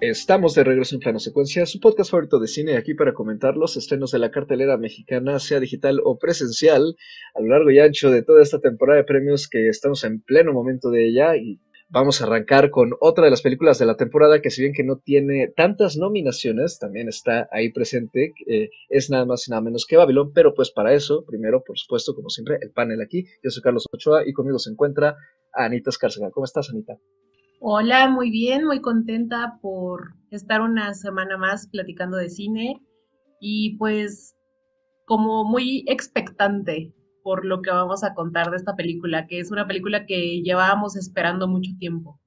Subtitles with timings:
[0.00, 3.76] Estamos de regreso en Plano Secuencia, su podcast favorito de cine, aquí para comentar los
[3.76, 6.96] estrenos de la cartelera mexicana, sea digital o presencial,
[7.34, 10.54] a lo largo y ancho de toda esta temporada de premios que estamos en pleno
[10.54, 14.40] momento de ella y vamos a arrancar con otra de las películas de la temporada
[14.40, 19.26] que si bien que no tiene tantas nominaciones, también está ahí presente, eh, es nada
[19.26, 22.56] más y nada menos que Babylon, pero pues para eso, primero, por supuesto, como siempre,
[22.62, 25.14] el panel aquí, yo soy Carlos Ochoa y conmigo se encuentra
[25.52, 26.30] Anita Escárcega.
[26.30, 26.96] ¿Cómo estás, Anita?
[27.62, 32.80] Hola, muy bien, muy contenta por estar una semana más platicando de cine
[33.38, 34.34] y pues
[35.04, 39.66] como muy expectante por lo que vamos a contar de esta película, que es una
[39.66, 42.18] película que llevábamos esperando mucho tiempo.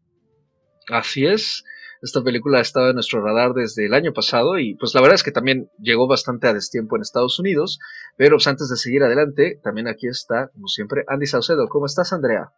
[0.92, 1.64] Así es,
[2.04, 5.16] esta película ha estado en nuestro radar desde el año pasado y pues la verdad
[5.16, 7.80] es que también llegó bastante a destiempo en Estados Unidos,
[8.18, 11.68] pero pues, antes de seguir adelante, también aquí está, como siempre, Andy Saucedo.
[11.70, 12.52] ¿Cómo estás, Andrea?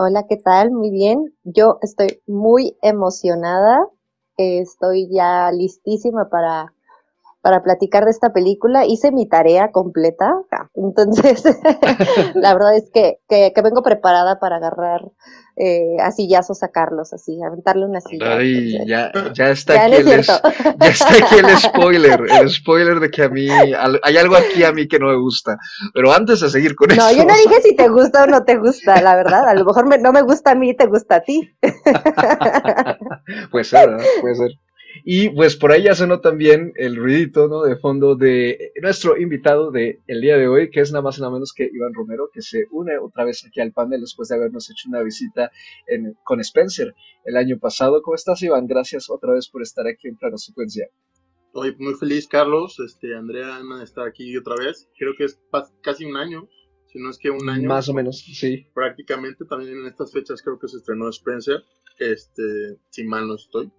[0.00, 0.70] Hola, ¿qué tal?
[0.70, 1.34] Muy bien.
[1.42, 3.84] Yo estoy muy emocionada.
[4.36, 6.72] Estoy ya listísima para,
[7.40, 8.86] para platicar de esta película.
[8.86, 10.40] Hice mi tarea completa.
[10.74, 11.42] Entonces,
[12.34, 15.10] la verdad es que, que, que vengo preparada para agarrar
[15.60, 18.36] eh, a sillazos sacarlos, así, aventarle una silla.
[18.36, 23.22] Ay, ya, ya, está aquí el ya está aquí el spoiler, el spoiler de que
[23.24, 25.58] a mí, hay algo aquí a mí que no me gusta.
[25.92, 27.00] Pero antes de seguir con eso.
[27.00, 29.48] No, yo no dije si te gusta o no te gusta, la verdad.
[29.48, 31.52] A lo mejor no me gusta a mí, te gusta a ti.
[33.50, 33.98] puede ser, ¿no?
[34.20, 34.50] puede ser.
[35.04, 37.62] Y pues por ahí ya sonó también el ruidito ¿no?
[37.62, 41.20] de fondo de nuestro invitado del el día de hoy, que es nada más y
[41.20, 44.36] nada menos que Iván Romero, que se une otra vez aquí al panel después de
[44.36, 45.50] habernos hecho una visita
[45.86, 46.94] en, con Spencer
[47.24, 48.02] el año pasado.
[48.02, 48.66] ¿Cómo estás, Iván?
[48.66, 50.88] Gracias otra vez por estar aquí en Plano Secuencia.
[51.46, 52.78] Estoy muy feliz, Carlos.
[52.78, 54.88] Este, Andrea, Ana, de estar aquí otra vez.
[54.98, 55.40] Creo que es
[55.82, 56.48] casi un año,
[56.86, 57.68] si no es que un año.
[57.68, 58.66] Más o menos, sí.
[58.74, 61.62] Prácticamente, también en estas fechas creo que se estrenó Spencer,
[61.98, 63.70] este, si mal no estoy.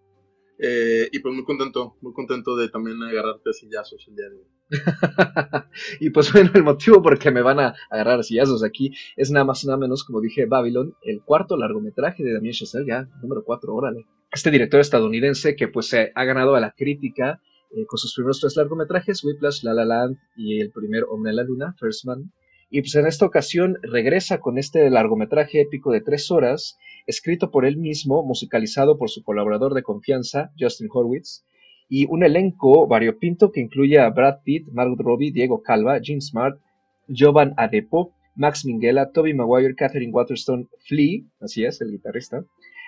[0.61, 4.45] Eh, y pues muy contento, muy contento de también agarrarte sillazos el día de hoy.
[6.01, 9.31] y pues bueno, el motivo por el que me van a agarrar sillazos aquí es
[9.31, 13.43] nada más nada menos, como dije, Babylon, el cuarto largometraje de Damien Chazelle, ya, número
[13.45, 14.05] cuatro, órale.
[14.31, 18.39] Este director estadounidense que pues se ha ganado a la crítica eh, con sus primeros
[18.41, 22.31] tres largometrajes, Whiplash, La La Land y el primer Hombre en la Luna, First Man.
[22.69, 27.65] Y pues en esta ocasión regresa con este largometraje épico de tres horas escrito por
[27.65, 31.43] él mismo, musicalizado por su colaborador de confianza, Justin Horwitz,
[31.89, 36.59] y un elenco variopinto que incluye a Brad Pitt, Margot Robbie, Diego Calva, Gene Smart,
[37.07, 42.45] Jovan Adepo, Max Minghella, Toby Maguire, Catherine Waterstone, Flea, así es, el guitarrista,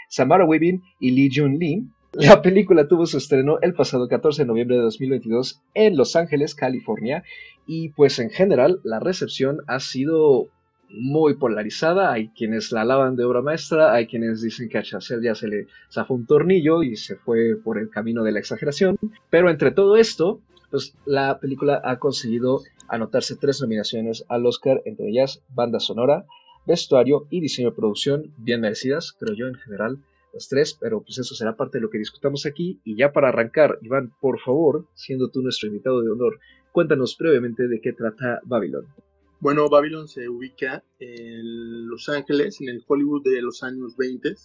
[0.08, 1.84] Samara Weaving y Lee Jun Lee.
[2.14, 6.56] La película tuvo su estreno el pasado 14 de noviembre de 2022 en Los Ángeles,
[6.56, 7.24] California,
[7.66, 10.48] y pues en general la recepción ha sido
[10.90, 12.12] muy polarizada.
[12.12, 15.48] Hay quienes la alaban de obra maestra, hay quienes dicen que a Chazelle ya se
[15.48, 18.98] le zafó un tornillo y se fue por el camino de la exageración.
[19.30, 25.08] Pero entre todo esto, pues la película ha conseguido anotarse tres nominaciones al Oscar, entre
[25.08, 26.26] ellas banda sonora,
[26.68, 30.00] vestuario y diseño de producción, bien merecidas, creo yo en general
[30.34, 32.80] las tres, pero pues eso será parte de lo que discutamos aquí.
[32.84, 36.40] Y ya para arrancar, Iván, por favor, siendo tú nuestro invitado de honor,
[36.72, 38.86] cuéntanos brevemente de qué trata Babylon.
[39.40, 44.36] Bueno, Babylon se ubica en Los Ángeles, en el Hollywood de los años 20,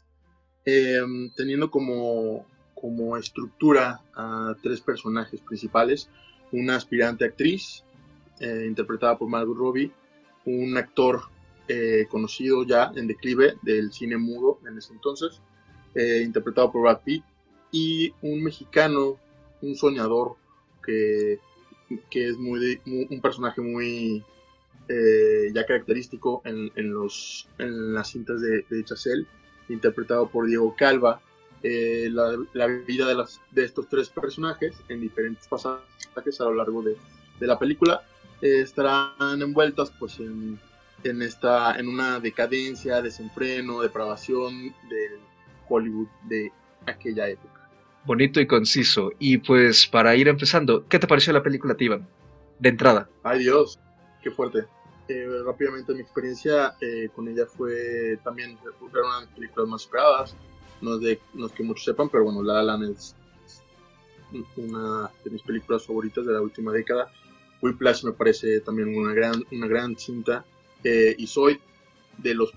[0.65, 6.09] em, teniendo como, como estructura a tres personajes principales,
[6.51, 7.85] una aspirante actriz,
[8.41, 9.93] eh, interpretada por Margot Robbie,
[10.47, 11.21] un actor
[11.69, 15.43] eh, conocido ya en declive del cine mudo en ese entonces,
[15.97, 17.25] eh, interpretado por Brad Pitt,
[17.73, 19.19] y un mexicano,
[19.63, 20.37] un soñador
[20.85, 21.41] que,
[22.11, 22.81] que es muy,
[23.11, 24.25] un personaje muy
[24.89, 28.85] eh, ya característico en, los, en las cintas de, de
[29.69, 31.21] interpretado por Diego Calva.
[31.63, 36.83] Eh, la, vida de, las, de estos tres personajes en diferentes pasajes a lo largo
[36.83, 36.97] de,
[37.41, 38.03] la película
[38.41, 40.61] estarán envueltas pues en,
[41.03, 45.26] en, esta, en una decadencia, desenfreno, depravación del
[45.69, 46.53] Hollywood de
[46.87, 47.69] aquella época.
[48.05, 49.11] Bonito y conciso.
[49.19, 52.07] Y pues para ir empezando, ¿qué te pareció la película, Tivan?
[52.59, 53.09] De entrada.
[53.23, 53.79] Ay Dios,
[54.23, 54.65] qué fuerte.
[55.09, 59.83] Eh, rápidamente mi experiencia eh, con ella fue también era una de las películas más
[59.83, 60.35] esperadas
[60.81, 63.15] no es de no que muchos sepan pero bueno La La es
[64.57, 67.09] una de mis películas favoritas de la última década
[67.63, 70.45] Whiplash me parece también una gran una gran cinta
[70.83, 71.61] eh, y soy
[72.19, 72.53] de los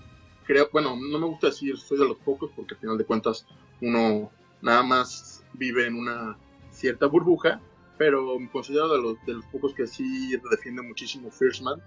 [0.50, 3.46] creo bueno no me gusta decir soy de los pocos porque al final de cuentas
[3.80, 4.30] uno
[4.60, 6.36] nada más vive en una
[6.70, 7.60] cierta burbuja
[7.98, 11.80] pero me considero de los, de los pocos que sí defiende muchísimo First Man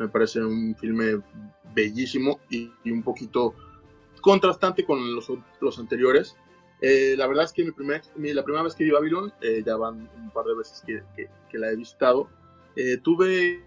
[0.00, 1.20] me parece un filme
[1.74, 3.54] bellísimo y, un poquito
[4.22, 5.30] contrastante con los,
[5.60, 6.36] los, anteriores.
[6.80, 9.76] Eh, la verdad es que mi primer, la primera vez que vi Babylon, eh, ya
[9.76, 11.02] van un par de veces que,
[11.50, 12.28] que, la he visitado,
[12.76, 13.62] eh, tuve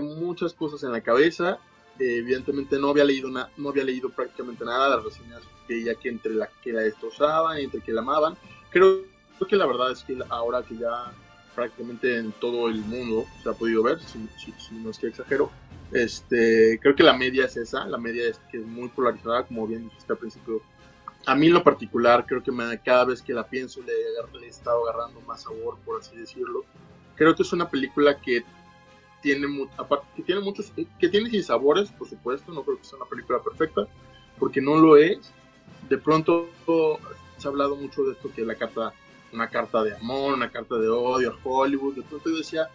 [0.00, 1.58] muchas cosas en la cabeza.
[2.02, 6.48] Evidentemente no había leído no había leído prácticamente nada las reseñas veía que entre la
[6.62, 8.36] que la destrozaban entre que la amaban.
[8.70, 9.02] Creo,
[9.48, 11.12] que la verdad es que ahora que ya
[11.56, 15.50] prácticamente en todo el mundo se ha podido ver, si, si, no es que exagero,
[15.90, 19.66] este, creo que la media es esa, la media es que es muy polarizada, como
[19.66, 20.62] bien dijiste al principio
[21.26, 23.92] a mí en lo particular creo que me, cada vez que la pienso le,
[24.44, 26.64] he estado agarrando más sabor, por así decirlo.
[27.14, 28.44] Creo que es una película que
[29.22, 29.46] tiene,
[29.78, 33.08] aparte, que tiene muchos, que tiene sin sabores, por supuesto, no creo que sea una
[33.08, 33.86] película perfecta,
[34.38, 35.32] porque no lo es.
[35.88, 36.48] De pronto
[37.38, 38.92] se ha hablado mucho de esto que la carta,
[39.32, 41.94] una carta de amor, una carta de odio a Hollywood.
[41.94, 42.68] De pronto yo decía,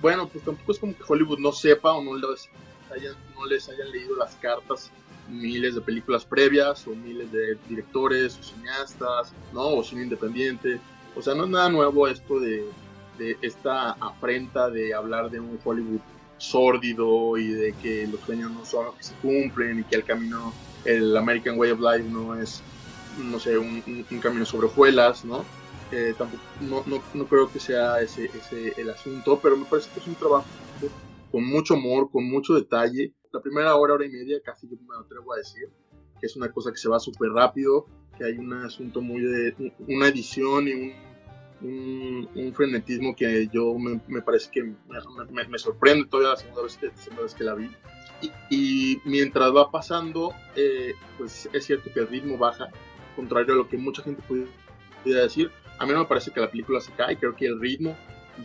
[0.00, 2.48] bueno, pues tampoco es como que Hollywood no sepa o no les
[2.90, 4.90] hayan, no les hayan leído las cartas
[5.28, 9.76] miles de películas previas o miles de directores o cineastas, ¿no?
[9.76, 10.80] O cine independiente.
[11.14, 12.64] O sea, no es nada nuevo esto de,
[13.20, 16.00] de esta afrenta de hablar de un Hollywood
[16.38, 20.04] sórdido y de que los sueños no son los que se cumplen y que el
[20.04, 20.52] camino,
[20.84, 22.62] el American Way of Life no es,
[23.18, 23.82] no sé, un,
[24.22, 25.44] camino sobre hojuelas, ¿no?
[25.92, 29.90] Eh, tampoco, no, no, no, creo que sea ese, ese el asunto, pero me parece
[29.92, 30.46] que es un trabajo
[31.30, 35.04] con mucho amor, con mucho detalle, la primera hora, hora y media, casi yo me
[35.04, 35.68] atrevo a decir,
[36.18, 37.86] que es una cosa que se va súper rápido,
[38.16, 41.09] que hay un asunto muy de una edición y un,
[41.62, 46.86] un, frenetismo que yo me, parece que me, me, sorprende todavía la segunda vez que,
[46.86, 47.70] la segunda vez que la vi.
[48.50, 52.68] Y, mientras va pasando, eh, pues es cierto que el ritmo baja,
[53.16, 55.50] contrario a lo que mucha gente pudiera decir.
[55.78, 57.96] A mí no me parece que la película se cae, creo que el ritmo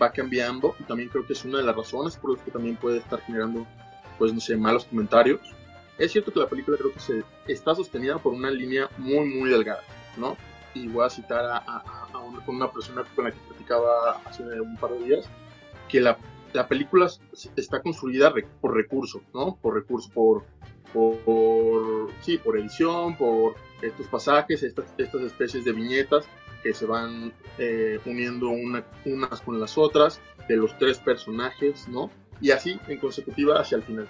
[0.02, 2.76] va cambiando y también creo que es una de las razones por las que también
[2.76, 3.66] puede estar generando
[4.18, 5.42] pues no sé, malos comentarios.
[5.98, 9.50] Es cierto que la película creo que se está sostenida por una línea muy, muy
[9.50, 9.82] delgada,
[10.18, 10.38] ¿no?
[10.76, 11.84] Y voy a citar a,
[12.48, 15.30] una, persona con la que platicaba hace un par de días,
[15.90, 16.18] que la,
[16.54, 17.10] la película
[17.56, 18.32] está construida
[18.62, 19.58] por recursos, ¿no?
[19.62, 20.44] Por recursos, por,
[20.94, 26.26] por, sí, por edición, por estos pasajes, estas, estas especies de viñetas
[26.62, 32.12] que se van eh, uniendo una, unas con las otras, de los tres personajes, ¿no?
[32.42, 34.08] y así en consecutiva hacia el final.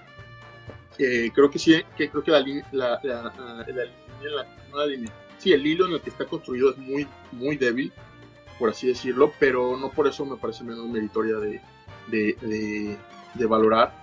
[0.97, 5.87] Eh, creo que sí, que creo que la línea, la, la, línea, sí, el hilo
[5.87, 7.91] en el que está construido es muy, muy débil,
[8.59, 11.61] por así decirlo, pero no por eso me parece menos meritoria de,
[12.07, 12.97] de,
[13.33, 13.93] de, valorar.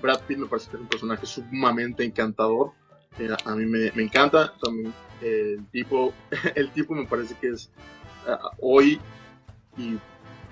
[0.00, 2.72] Brad Pitt me parece que es un personaje sumamente encantador,
[3.18, 4.92] eh, a mí me, encanta, también
[5.22, 6.12] el tipo,
[6.54, 7.70] el tipo me parece que es
[8.26, 9.00] ah, hoy
[9.78, 9.96] y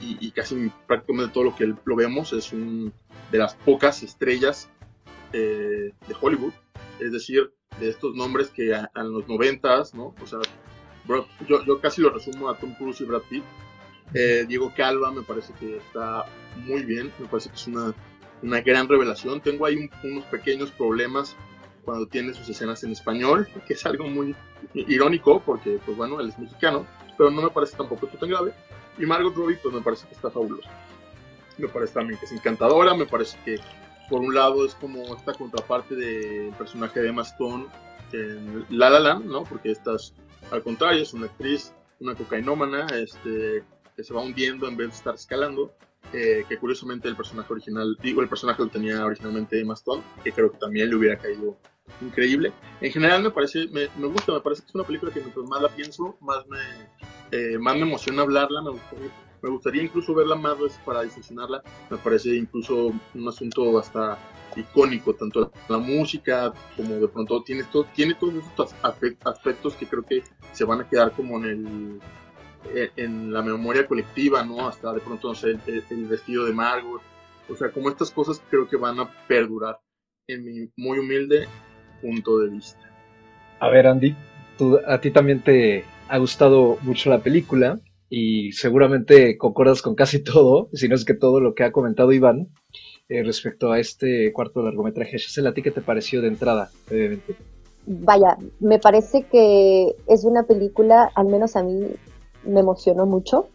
[0.03, 2.93] y, casi prácticamente todo lo que lo vemos es un,
[3.31, 4.69] de las pocas estrellas
[5.33, 6.53] eh, de Hollywood,
[6.99, 10.15] es decir, de estos nombres que en los noventas, ¿no?
[10.23, 10.41] O sea,
[11.09, 13.45] yo, yo, casi lo resumo a Tom Cruise y Brad Pitt.
[14.15, 16.27] Eh, Diego Calva me parece que está
[16.57, 17.95] muy bien, me parece que es una,
[18.43, 19.41] una gran revelación.
[19.41, 21.35] Tengo ahí unos pequeños problemas
[21.85, 24.35] cuando tiene sus escenas en español, que es algo muy
[24.75, 26.87] irónico porque, pues bueno, él es mexicano,
[27.17, 28.53] pero no me parece tampoco tan grave.
[28.99, 30.71] Y Margot Robbie, pues me parece que está fabulosa.
[31.59, 33.59] Me parece también que es encantadora, me parece que
[34.09, 37.67] por un lado es como esta contraparte del personaje de Emma Stone
[38.13, 39.45] en La La Land, ¿no?
[39.45, 40.15] Porque esta es,
[40.51, 43.65] al contrario, es una actriz, una cocainómana, este,
[43.97, 45.73] que se va hundiendo en vez de estar escalando.
[46.13, 50.33] Eh, que curiosamente el personaje original, digo, el personaje lo tenía originalmente Emma Stone, que
[50.33, 51.57] creo que también le hubiera caído
[52.01, 52.53] increíble.
[52.81, 55.63] En general me parece, me, gusta, me parece que es una película que mientras más
[55.63, 56.59] la pienso, más me,
[57.31, 59.11] eh, más me emociona hablarla, me gustaría,
[59.43, 64.19] me gustaría incluso verla más veces para diseccionarla, me parece incluso un asunto hasta
[64.57, 70.05] icónico, tanto la, música como de pronto tiene, todo, tiene todos estos aspectos que creo
[70.05, 70.23] que
[70.53, 72.01] se van a quedar como en el
[72.75, 74.69] eh, en la memoria colectiva, ¿no?
[74.69, 77.03] Hasta de pronto, no sé, el, vestido de Margot,
[77.49, 79.81] o sea, como estas cosas creo que van a perdurar
[80.29, 81.49] en mi muy humilde
[82.01, 82.81] punto de vista.
[83.59, 84.15] A ver, Andy,
[84.57, 87.81] tú, a ti también te, ha gustado mucho la película
[88.15, 92.13] y seguramente concordas con casi todo, si no es que todo lo que ha comentado
[92.13, 92.49] Iván
[93.09, 95.19] eh, respecto a este cuarto largometraje.
[95.19, 97.37] Gisela, ¿a ti qué te pareció de entrada, brevemente?
[97.87, 101.87] Vaya, me parece que es una película, al menos a mí
[102.45, 103.49] me emocionó mucho.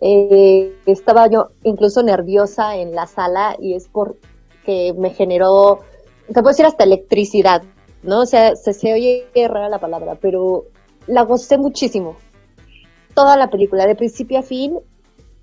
[0.00, 5.80] Eh, estaba yo incluso nerviosa en la sala y es porque me generó,
[6.28, 7.64] te puedo decir hasta electricidad,
[8.04, 8.20] ¿no?
[8.20, 10.66] O sea, se, se oye rara la palabra, pero
[11.08, 12.16] la gocé muchísimo.
[13.20, 14.78] Toda la película, de principio a fin,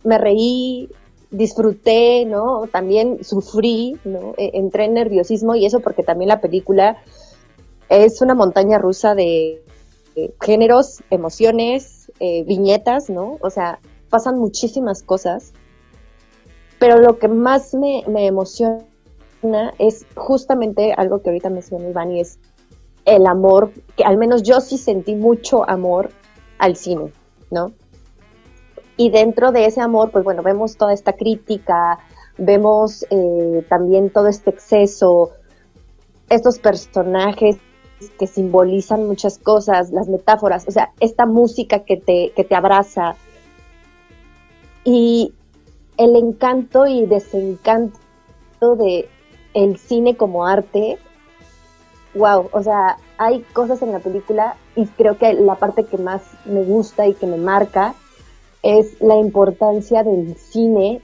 [0.03, 0.89] me reí,
[1.29, 2.65] disfruté, ¿no?
[2.72, 4.34] También sufrí, ¿no?
[4.36, 6.98] E, entré en nerviosismo y eso porque también la película
[7.88, 9.62] es una montaña rusa de
[10.41, 13.38] géneros, emociones, eh, viñetas, ¿no?
[13.41, 13.77] O sea,
[14.10, 15.53] pasan muchísimas cosas,
[16.79, 18.81] pero lo que más me, me emociona
[19.77, 22.39] es justamente algo que ahorita mencionó Iván y es
[23.05, 26.10] el amor, que al menos yo sí sentí mucho amor
[26.57, 27.13] al cine,
[27.51, 27.72] ¿no?
[28.98, 32.00] Y dentro de ese amor, pues bueno, vemos toda esta crítica,
[32.38, 35.32] vemos eh, también todo este exceso,
[36.30, 37.58] estos personajes
[38.20, 43.16] que simbolizan muchas cosas, las metáforas, o sea, esta música que te, que te abraza
[44.84, 45.34] y
[45.98, 49.10] el encanto y desencanto de
[49.54, 50.98] el cine como arte,
[52.13, 56.22] wow, o sea, hay cosas en la película y creo que la parte que más
[56.46, 57.96] me gusta y que me marca
[58.62, 61.01] es la importancia del cine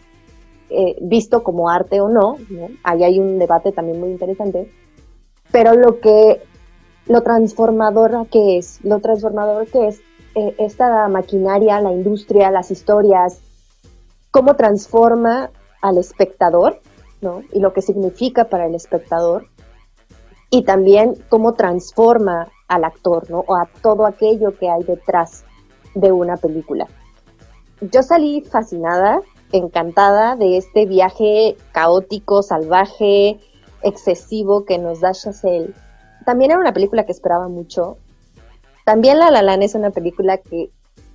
[0.69, 2.37] eh, visto como arte o no,
[2.83, 4.71] ahí hay un debate también muy interesante,
[5.51, 6.41] pero lo que,
[7.07, 10.01] lo transformador que es, lo transformador que es
[10.35, 13.39] eh, esta maquinaria, la industria, las historias,
[14.29, 15.49] cómo transforma
[15.81, 16.79] al espectador,
[17.21, 17.43] ¿no?
[17.51, 19.47] Y lo que significa para el espectador,
[20.53, 23.39] y también cómo transforma al actor, ¿no?
[23.47, 25.45] O a todo aquello que hay detrás
[25.95, 26.85] de una película.
[27.81, 33.39] Yo salí fascinada, encantada de este viaje caótico, salvaje,
[33.81, 35.73] excesivo que nos da Chazelle.
[36.23, 37.97] También era una película que esperaba mucho.
[38.85, 40.69] También La La Land es una película que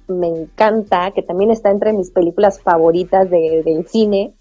[0.08, 4.34] me encanta, que también está entre mis películas favoritas de, del cine.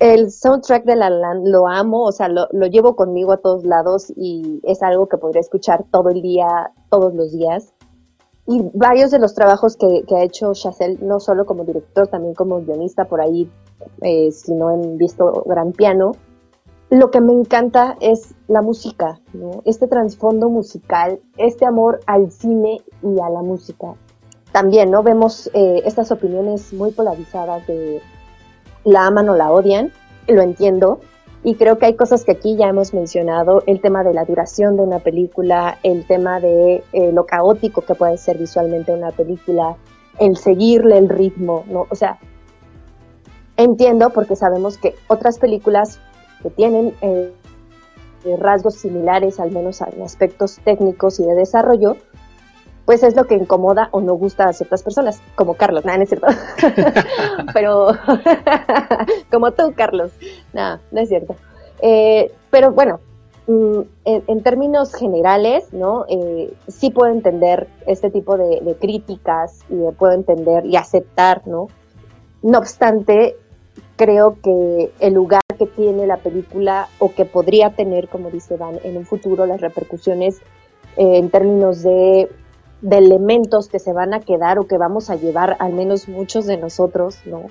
[0.00, 3.36] El soundtrack de La La Land lo amo, o sea, lo, lo, llevo conmigo a
[3.36, 7.72] todos lados y es algo que podría escuchar todo el día, todos los días
[8.50, 12.60] y varios de los trabajos que, ha hecho Chazelle, no solo como director, también como
[12.60, 13.48] guionista por ahí,
[14.02, 16.16] eh, si no han visto Gran Piano,
[16.90, 19.20] lo que me encanta es la música,
[19.64, 23.94] este trasfondo musical, este amor al cine y a la música.
[24.50, 25.04] También, ¿no?
[25.04, 28.02] Vemos eh, estas opiniones muy polarizadas de
[28.84, 29.92] la aman o la odian,
[30.28, 31.00] lo entiendo,
[31.42, 34.76] y creo que hay cosas que aquí ya hemos mencionado, el tema de la duración
[34.76, 39.76] de una película, el tema de eh, lo caótico que puede ser visualmente una película,
[40.18, 41.86] el seguirle el ritmo, ¿no?
[41.88, 42.18] O sea,
[43.56, 45.98] entiendo porque sabemos que otras películas
[46.42, 47.32] que tienen eh,
[48.38, 51.96] rasgos similares, al menos en aspectos técnicos y de desarrollo,
[52.90, 56.02] pues es lo que incomoda o no gusta a ciertas personas, como Carlos, nada, no
[56.02, 56.26] es cierto.
[57.54, 57.92] pero,
[59.30, 60.10] como tú, Carlos,
[60.52, 61.36] nada, no es cierto.
[61.82, 62.98] Eh, pero bueno,
[63.46, 66.04] mm, en, términos generales, ¿no?
[66.08, 71.68] Eh, sí puedo entender este tipo de, críticas y puedo entender y aceptar, ¿no?
[72.42, 73.36] No obstante,
[73.94, 78.80] creo que el lugar que tiene la película o que podría tener, como dice Van,
[78.82, 80.40] en un futuro las repercusiones
[80.96, 82.28] eh, en términos de
[82.82, 86.46] de elementos que se van a quedar o que vamos a llevar, al menos muchos
[86.46, 87.44] de nosotros, ¿no?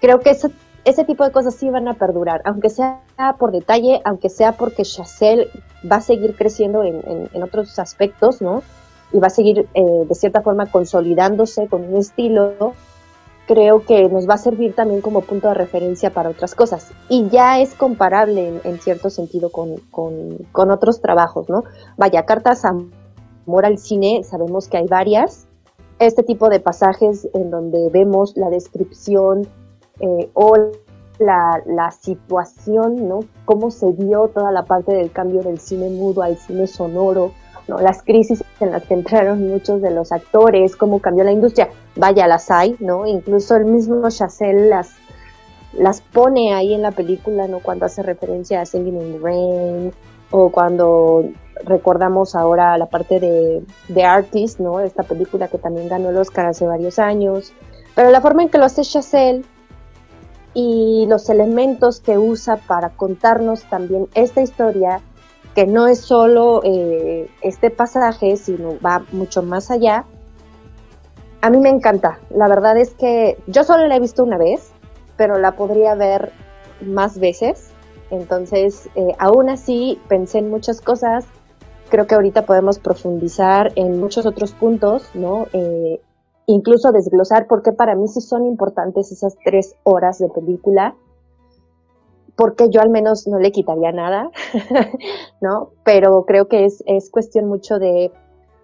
[0.00, 0.50] Creo que ese,
[0.84, 3.00] ese tipo de cosas sí van a perdurar, aunque sea
[3.38, 5.48] por detalle, aunque sea porque Chazelle
[5.90, 8.62] va a seguir creciendo en, en, otros aspectos, ¿no?
[9.12, 12.74] Y va a seguir eh, de cierta forma consolidándose con un estilo,
[13.46, 16.90] creo que nos va a servir también como punto de referencia para otras cosas.
[17.08, 21.64] Y ya es comparable en, cierto sentido con, con, con, otros trabajos, ¿no?
[21.96, 22.74] Vaya, Cartas a
[23.46, 25.46] amor al cine, sabemos que hay varias.
[25.98, 29.46] Este tipo de pasajes en donde vemos la descripción
[30.00, 30.56] eh, o
[31.18, 33.20] la, situación, ¿no?
[33.44, 37.32] Cómo se dio toda la parte del cambio del cine mudo al cine sonoro,
[37.68, 37.78] ¿no?
[37.78, 41.68] Las crisis en las que entraron muchos de los actores, cómo cambió la industria.
[41.96, 43.06] Vaya, las hay, ¿no?
[43.06, 44.90] Incluso el mismo Chazelle las,
[45.72, 47.60] las pone ahí en la película, ¿no?
[47.60, 49.92] Cuando hace referencia a Singing in the Rain
[50.30, 51.24] o cuando
[51.64, 54.80] recordamos ahora la parte de, The Artist, ¿no?
[54.80, 57.52] Esta película que también ganó el Oscar hace varios años.
[57.94, 59.44] Pero la forma en que lo hace Chazelle
[60.52, 65.00] y los elementos que usa para contarnos también esta historia,
[65.54, 70.04] que no es solo eh, este pasaje, sino va mucho más allá,
[71.44, 72.20] a mí me encanta.
[72.30, 74.72] La verdad es que yo solo la he visto una vez,
[75.18, 76.32] pero la podría ver
[76.80, 77.70] más veces.
[78.10, 81.26] Entonces, eh, aún así, pensé en muchas cosas
[81.94, 85.46] creo que ahorita podemos profundizar en muchos otros puntos, ¿no?
[85.52, 86.00] Eh,
[86.46, 90.96] incluso desglosar por qué para mí sí son importantes esas tres horas de película,
[92.34, 94.32] porque yo al menos no le quitaría nada,
[95.40, 95.70] ¿no?
[95.84, 98.10] Pero creo que es, es cuestión mucho de,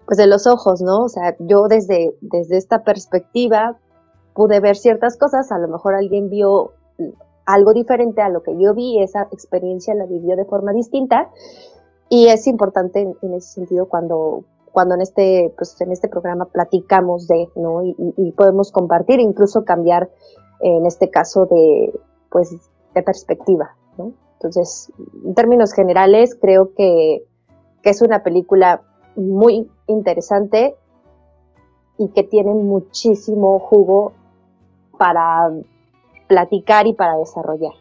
[0.05, 1.05] pues de los ojos, ¿no?
[1.05, 3.77] O sea, yo desde, desde esta perspectiva
[4.33, 6.73] pude ver ciertas cosas, a lo mejor alguien vio
[7.45, 11.29] algo diferente a lo que yo vi, esa experiencia la vivió de forma distinta,
[12.11, 17.27] y es importante en, ese sentido cuando cuando en este, pues, en este programa platicamos
[17.27, 17.83] de, ¿no?
[17.83, 20.09] Y, y podemos compartir, incluso cambiar,
[20.61, 21.93] en este caso, de,
[22.29, 22.51] pues,
[22.93, 23.75] de perspectiva.
[24.33, 24.91] Entonces,
[25.25, 27.23] en términos generales, creo que,
[27.81, 28.81] que es una película
[29.15, 30.75] muy interesante
[31.97, 34.13] y que tiene muchísimo jugo
[34.97, 35.51] para
[36.27, 37.73] platicar y para desarrollar.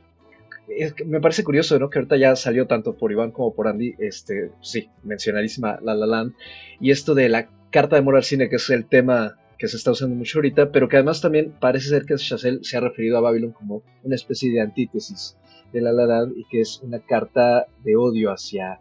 [1.07, 1.91] Me parece curioso, ¿no?
[1.91, 6.07] Que ahorita ya salió tanto por Iván como por Andy, este, sí, mencionadísima La La
[6.07, 6.35] Land,
[6.81, 9.77] y esto de la carta de amor al cine, que es el tema que se
[9.77, 13.19] está usando mucho ahorita, pero que además también parece ser que Chazelle se ha referido
[13.19, 15.37] a Babylon como una especie de antítesis
[15.73, 18.81] de La La Land y que es una carta de odio hacia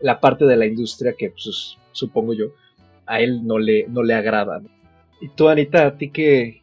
[0.00, 2.46] la parte de la industria que, pues, supongo yo,
[3.04, 4.62] a él no le, no le agrada.
[5.20, 6.62] Y tú, Anita, ¿a ti qué,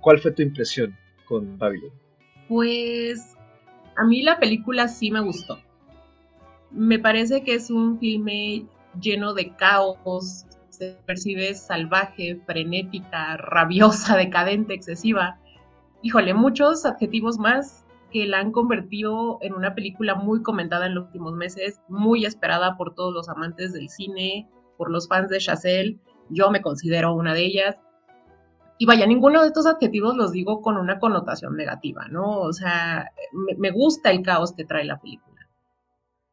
[0.00, 0.94] cuál fue tu impresión
[1.26, 1.92] con Babylon?
[2.48, 3.36] Pues
[4.00, 5.58] a mí la película sí me gustó.
[6.70, 8.64] Me parece que es un filme
[8.98, 15.38] lleno de caos, se percibe salvaje, frenética, rabiosa, decadente, excesiva.
[16.00, 21.04] Híjole, muchos adjetivos más que la han convertido en una película muy comentada en los
[21.06, 25.98] últimos meses, muy esperada por todos los amantes del cine, por los fans de Chazelle.
[26.30, 27.76] Yo me considero una de ellas.
[28.82, 32.40] Y vaya, ninguno de estos adjetivos los digo con una connotación negativa, ¿no?
[32.40, 33.12] O sea,
[33.58, 35.46] me, gusta el caos que trae la película.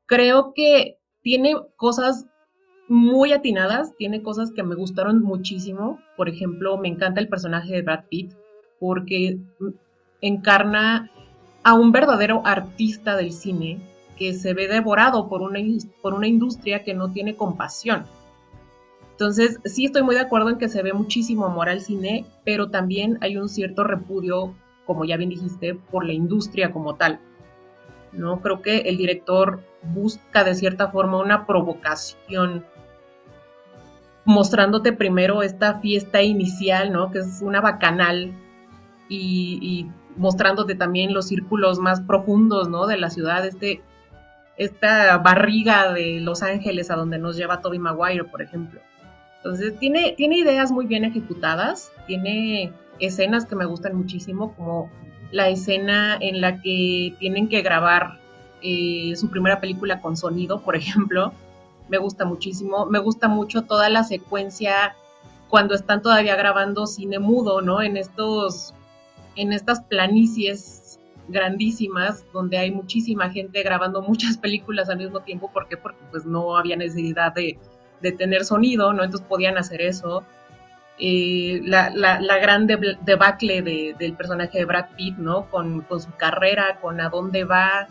[0.06, 2.26] Creo que tiene cosas
[2.88, 6.00] muy atinadas, tiene cosas que me gustaron muchísimo.
[6.16, 8.32] Por ejemplo, me encanta el personaje de Brad Pitt
[8.80, 9.40] porque
[10.22, 11.12] encarna
[11.64, 13.82] a un verdadero artista del cine
[14.18, 15.60] que se ve devorado por una,
[16.02, 18.06] por una industria que no tiene compasión.
[19.18, 22.70] Entonces, sí estoy muy de acuerdo en que se ve muchísimo amor al cine, pero
[22.70, 24.54] también hay un cierto repudio,
[24.86, 27.20] como ya bien dijiste, por la industria como tal.
[28.12, 28.42] ¿no?
[28.42, 32.64] Creo que el director busca de cierta forma una provocación,
[34.24, 37.12] mostrándote primero esta fiesta inicial, ¿no?
[37.12, 38.34] Que es una bacanal
[39.10, 42.86] y, mostrándote también los círculos más profundos, ¿no?
[42.86, 43.82] De la ciudad, este,
[44.58, 48.80] esta barriga de Los Ángeles a donde nos lleva Toby Maguire, por ejemplo.
[49.48, 54.90] Entonces, tiene, tiene ideas muy bien ejecutadas, tiene escenas que me gustan muchísimo, como
[55.32, 58.20] la escena en la que tienen que grabar
[58.62, 61.32] eh, su primera película con sonido, por ejemplo.
[61.88, 62.88] Me gusta muchísimo.
[62.88, 64.98] Me gusta mucho toda la secuencia
[65.48, 67.82] cuando están todavía grabando cine mudo, ¿no?
[67.82, 68.74] En estos
[69.38, 75.50] en estas planicies grandísimas donde hay muchísima gente grabando muchas películas al mismo tiempo.
[75.54, 75.78] ¿Por qué?
[75.78, 77.58] Porque pues no había necesidad de,
[78.02, 79.04] tener sonido, ¿no?
[79.04, 80.24] Entonces podían hacer eso.
[81.00, 83.62] Eh, la, la, gran debacle
[83.98, 85.50] del personaje de Brad Pitt, ¿no?
[85.50, 87.88] Con, su carrera, con a dónde va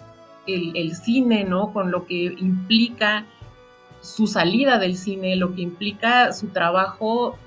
[0.47, 1.73] el, el, cine, ¿no?
[1.73, 3.25] Con lo que implica
[4.01, 7.39] su salida del cine, lo que implica su trabajo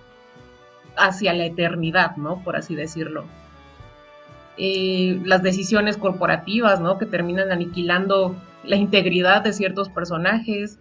[0.97, 2.43] hacia la eternidad, ¿no?
[2.43, 3.25] Por así decirlo.
[4.57, 6.97] Eh, las decisiones corporativas, ¿no?
[6.97, 10.79] Que terminan aniquilando la integridad de ciertos personajes.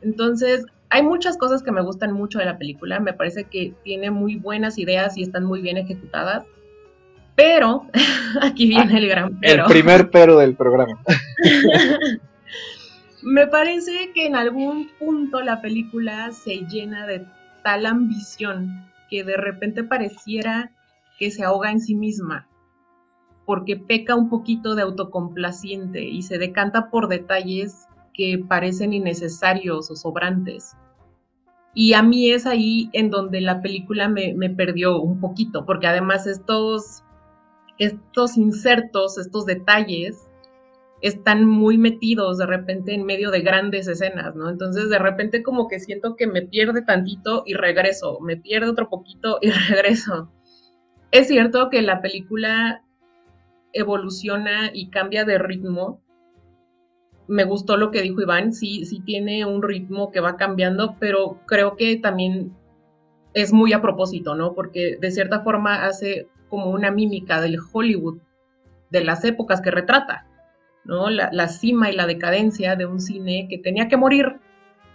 [0.00, 3.00] Entonces, hay muchas cosas que me gustan mucho de la película.
[3.00, 6.44] Me parece que tiene muy buenas ideas y están muy bien ejecutadas.
[7.34, 7.86] Pero,
[8.42, 9.64] aquí viene el gran pero.
[9.64, 10.98] El primer pero del programa.
[13.22, 17.26] me parece que en algún punto la película se llena de
[17.62, 20.72] tal ambición que de repente pareciera
[21.18, 22.48] que se ahoga en sí misma
[23.46, 29.96] porque peca un poquito de autocomplaciente y se decanta por detalles que parecen innecesarios o
[29.96, 30.76] sobrantes.
[31.74, 36.26] Y a mí es ahí en donde la película me, perdió un poquito, porque además
[36.26, 37.04] estos,
[37.78, 40.26] estos insertos, estos detalles,
[41.02, 44.48] están muy metidos de repente en medio de grandes escenas, ¿no?
[44.48, 48.88] Entonces de repente como que siento que me pierde tantito y regreso, me pierde otro
[48.88, 50.32] poquito y regreso.
[51.10, 52.82] Es cierto que la película
[53.72, 56.00] evoluciona y cambia de ritmo.
[57.28, 61.40] Me gustó lo que dijo Iván, sí, sí tiene un ritmo que va cambiando, pero
[61.46, 62.52] creo que también
[63.34, 64.54] es muy a propósito, ¿no?
[64.54, 68.18] Porque de cierta forma hace como una mímica del Hollywood,
[68.90, 70.26] de las épocas que retrata,
[70.84, 71.10] ¿no?
[71.10, 74.38] La, la cima y la decadencia de un cine que tenía que morir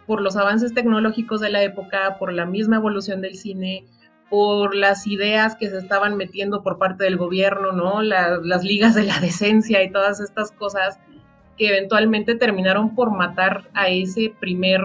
[0.08, 3.86] por los avances tecnológicos de la época, por la misma evolución del cine,
[4.32, 8.02] por las ideas que se estaban metiendo por parte del gobierno, ¿no?
[8.02, 11.00] las ligas de la decencia y todas estas cosas
[11.62, 14.82] que eventualmente terminaron por matar a ese primer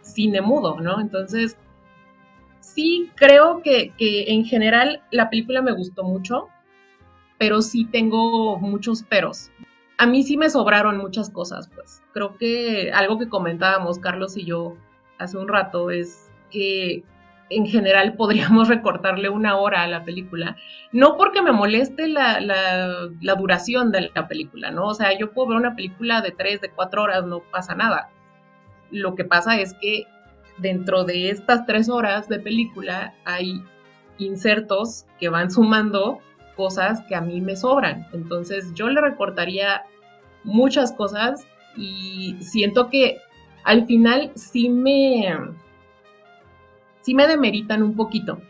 [0.00, 1.02] cine mudo, ¿no?
[1.02, 1.58] Entonces,
[2.60, 6.48] sí creo que, que en general la película me gustó mucho,
[7.36, 9.50] pero sí tengo muchos peros.
[9.98, 12.02] A mí sí me sobraron muchas cosas, pues.
[12.14, 14.78] Creo que algo que comentábamos Carlos y yo
[15.18, 17.04] hace un rato es que
[17.50, 20.56] en general podríamos recortarle una hora a la película.
[20.92, 24.86] No porque me moleste la, la, duración de la película, ¿no?
[24.86, 28.08] O sea, yo puedo ver una película de tres, de cuatro horas, no pasa nada.
[28.90, 30.06] Lo que pasa es que
[30.58, 33.62] dentro de estas tres horas de película hay
[34.18, 36.18] insertos que van sumando
[36.56, 38.06] cosas que a mí me sobran.
[38.12, 39.82] Entonces yo le recortaría
[40.44, 43.18] muchas cosas y siento que
[43.64, 45.34] al final sí me
[47.02, 48.40] sí me demeritan un poquito.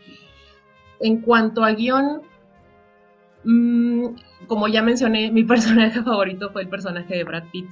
[0.99, 2.21] En cuanto a guion,
[3.43, 4.05] mm,
[4.47, 7.69] como ya mencioné, mi personaje favorito fue el personaje de Brad Pitt.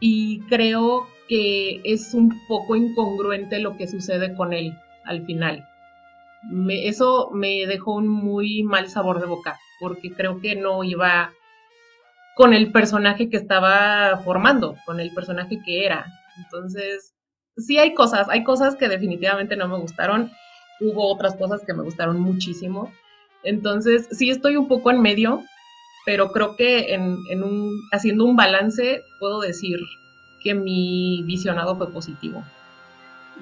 [0.00, 5.68] Y creo que es un poco incongruente lo que sucede con él al final.
[6.68, 11.32] eso me dejó un muy mal sabor de boca, porque creo que no iba
[12.34, 16.06] con el personaje que estaba formando, con el personaje que era.
[16.38, 17.11] Entonces,
[17.56, 20.30] sí hay cosas, hay cosas que definitivamente no me gustaron,
[20.80, 22.92] hubo otras cosas que me gustaron muchísimo.
[23.44, 25.42] Entonces, sí estoy un poco en medio,
[26.04, 29.78] pero creo que en, un, haciendo un balance puedo decir
[30.42, 32.44] que mi visionado fue positivo.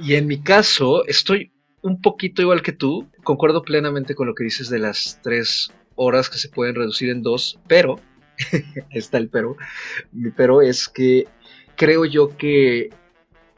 [0.01, 4.45] Y en mi caso, estoy un poquito igual que tú, concuerdo plenamente con lo que
[4.45, 7.99] dices de las tres horas que se pueden reducir en dos, pero,
[8.91, 9.57] está el pero,
[10.13, 11.27] mi pero es que
[11.77, 12.91] creo yo que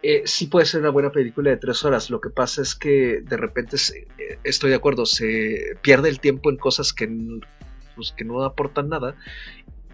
[0.02, 2.10] eh, sí puede ser una buena película de tres horas.
[2.10, 6.50] Lo que pasa es que de repente, eh, estoy de acuerdo, se pierde el tiempo
[6.50, 7.08] en cosas que,
[7.94, 9.14] pues, que no aportan nada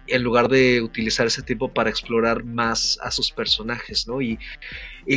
[0.07, 4.21] en lugar de utilizar ese tiempo para explorar más a sus personajes, ¿no?
[4.21, 4.39] Y,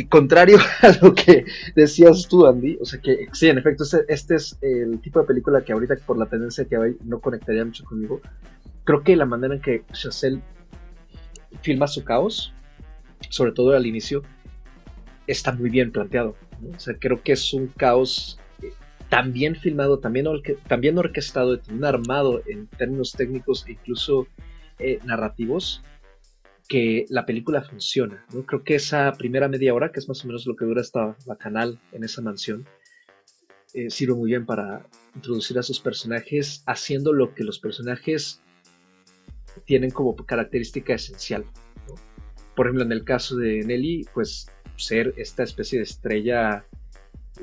[0.09, 4.35] contrario a lo que decías tú, Andy, o sea que sí, en efecto, este, este,
[4.35, 7.83] es el tipo de película que ahorita por la tendencia que hay no conectaría mucho
[7.85, 8.21] conmigo.
[8.83, 10.41] Creo que la manera en que Chazelle
[11.61, 12.53] filma su caos,
[13.29, 14.23] sobre todo al inicio,
[15.27, 16.35] está muy bien planteado.
[16.99, 18.71] Creo que es un caos eh,
[19.09, 20.27] tan bien filmado, también,
[20.67, 24.27] también orquestado, también armado en términos técnicos e incluso
[24.79, 25.83] eh, narrativos,
[26.67, 28.25] que la película funciona.
[28.45, 31.15] Creo que esa primera media hora, que es más o menos lo que dura esta
[31.39, 32.65] canal en esa mansión,
[33.73, 38.41] eh, sirve muy bien para introducir a sus personajes, haciendo lo que los personajes
[39.65, 41.43] tienen como característica esencial.
[42.55, 46.65] Por ejemplo, en el caso de Nelly, pues ser esta especie de estrella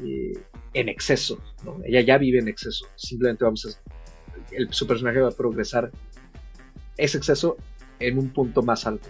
[0.03, 0.33] eh,
[0.75, 1.41] en exceso.
[1.85, 2.87] Ella ya vive en exceso.
[2.97, 3.91] Simplemente vamos a.
[4.53, 5.91] El, su personaje va a progresar
[6.97, 7.57] ese exceso
[7.99, 9.09] en un punto más alto.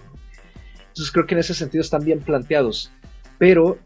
[0.88, 2.92] Entonces creo que en ese sentido están bien planteados.
[3.38, 3.78] Pero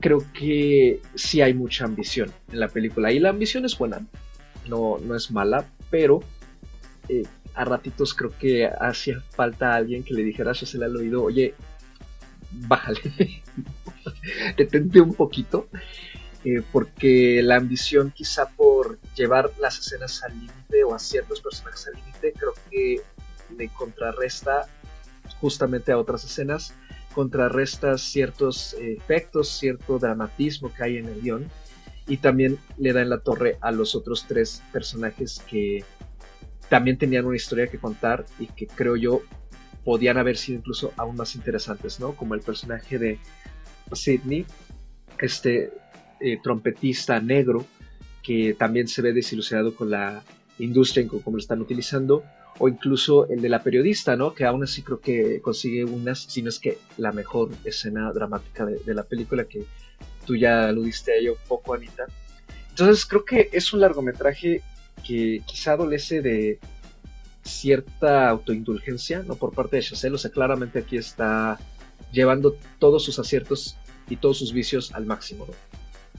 [0.00, 3.12] creo que sí hay mucha ambición en la película.
[3.12, 4.06] Y la ambición es buena.
[4.68, 5.66] No, no es mala.
[5.90, 6.20] Pero.
[7.08, 7.24] Eh,
[7.54, 11.54] a ratitos creo que hacía falta alguien que le dijera a le al oído, oye,
[12.52, 13.42] bájale,
[14.56, 15.68] detente un poquito,
[16.44, 21.86] eh, porque la ambición quizá por llevar las escenas al límite o a ciertos personajes
[21.88, 23.00] al límite, creo que
[23.56, 24.66] le contrarresta
[25.40, 26.74] justamente a otras escenas,
[27.14, 31.50] contrarresta ciertos efectos, cierto dramatismo que hay en el guion,
[32.06, 35.84] y también le da en la torre a los otros tres personajes que
[36.68, 39.22] también tenían una historia que contar y que creo yo
[39.84, 42.14] podían haber sido incluso aún más interesantes, ¿no?
[42.14, 43.18] Como el personaje de
[43.92, 44.46] Sidney,
[45.18, 45.72] este
[46.20, 47.66] eh, trompetista negro
[48.22, 50.22] que también se ve desilusionado con la
[50.58, 52.22] industria en cómo lo están utilizando,
[52.58, 54.34] o incluso el de la periodista, ¿no?
[54.34, 58.66] Que aún así creo que consigue unas, si no es que la mejor escena dramática
[58.66, 59.64] de, la película, que
[60.26, 62.06] tú ya aludiste a ello un poco, Anita.
[62.70, 64.62] Entonces creo que es un largometraje
[65.04, 66.60] que quizá adolece de
[67.42, 69.36] cierta autoindulgencia, ¿no?
[69.36, 71.58] Por parte de Chazelle, o sea, claramente aquí está
[72.12, 73.76] llevando todos sus aciertos
[74.08, 75.46] y todos sus vicios al máximo,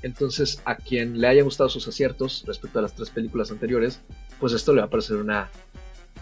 [0.01, 4.01] Entonces, a quien le hayan gustado sus aciertos respecto a las tres películas anteriores,
[4.39, 5.49] pues esto le va a parecer una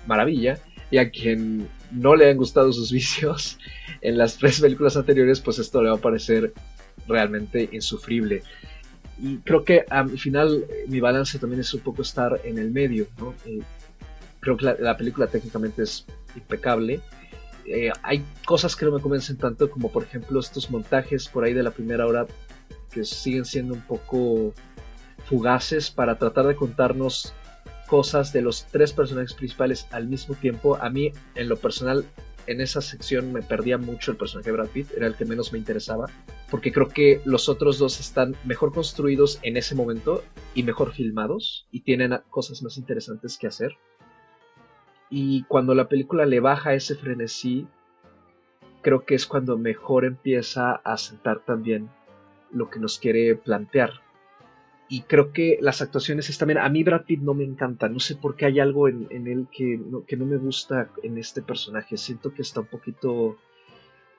[0.05, 0.59] maravilla.
[0.91, 3.57] Y a quien no le hayan gustado sus vicios
[4.01, 6.53] en las tres películas anteriores, pues esto le va a parecer
[7.07, 8.43] realmente insufrible.
[9.17, 13.07] Y creo que al final mi balance también es un poco estar en el medio,
[13.17, 13.33] ¿no?
[13.45, 13.61] Eh,
[14.41, 16.99] creo que la, película técnicamente es impecable.
[17.65, 21.53] Eh, hay cosas que no me convencen tanto como por ejemplo estos montajes por ahí
[21.53, 22.25] de la primera hora
[22.91, 24.53] que siguen siendo un poco
[25.25, 27.33] fugaces para tratar de contarnos
[27.87, 30.77] cosas de los tres personajes principales al mismo tiempo.
[30.81, 32.05] A mí en lo personal
[32.47, 35.53] en esa sección me perdía mucho el personaje de Brad Pitt, era el que menos
[35.53, 36.07] me interesaba,
[36.49, 40.23] porque creo que los otros dos están mejor construidos en ese momento
[40.55, 43.77] y mejor filmados y tienen cosas más interesantes que hacer.
[45.11, 47.67] Y cuando la película le baja ese frenesí,
[48.81, 51.89] creo que es cuando mejor empieza a sentar también
[52.49, 53.91] lo que nos quiere plantear.
[54.87, 56.59] Y creo que las actuaciones están bien.
[56.59, 57.89] A mí Brad Pitt no me encanta.
[57.89, 61.17] No sé por qué hay algo en, él que no, que no me gusta en
[61.17, 61.97] este personaje.
[61.97, 63.37] Siento que está un poquito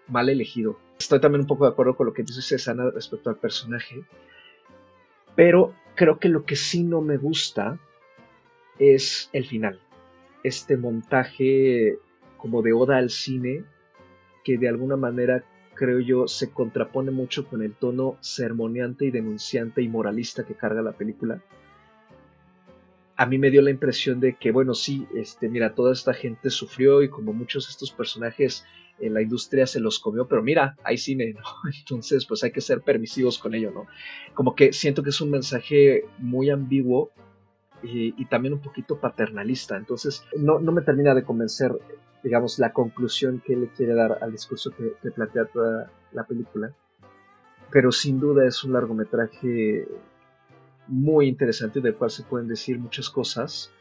[0.09, 0.79] mal elegido.
[0.99, 4.05] Estoy también un poco de acuerdo con lo que dice Cesana respecto al personaje.
[5.37, 7.79] Pero creo que lo que sí no me gusta
[8.79, 9.81] es el final.
[10.43, 11.99] Este montaje
[12.37, 13.65] como de oda al cine
[14.45, 19.83] que de alguna manera creo yo se contrapone mucho con el tono sermoneante y denunciante
[19.83, 21.43] y moralista que carga la película.
[23.17, 26.51] A mí me dio la impresión de que, bueno, sí, este, mira, toda esta gente
[26.51, 28.65] sufrió y como muchos de estos personajes
[28.99, 31.35] en la industria se los comió, pero mira, hay cine.
[31.79, 33.87] Entonces, pues hay que ser permisivos con ello, ¿no?
[34.35, 37.13] Como que siento que es un mensaje muy ambiguo
[37.83, 39.77] y, también un poquito paternalista.
[39.77, 41.73] Entonces, no, no me termina de convencer
[42.23, 46.73] digamos, la conclusión que le quiere dar al discurso que, plantea toda la película.
[47.71, 49.89] Pero sin duda es un largometraje
[50.87, 53.73] muy interesante del cual se pueden decir muchas cosas.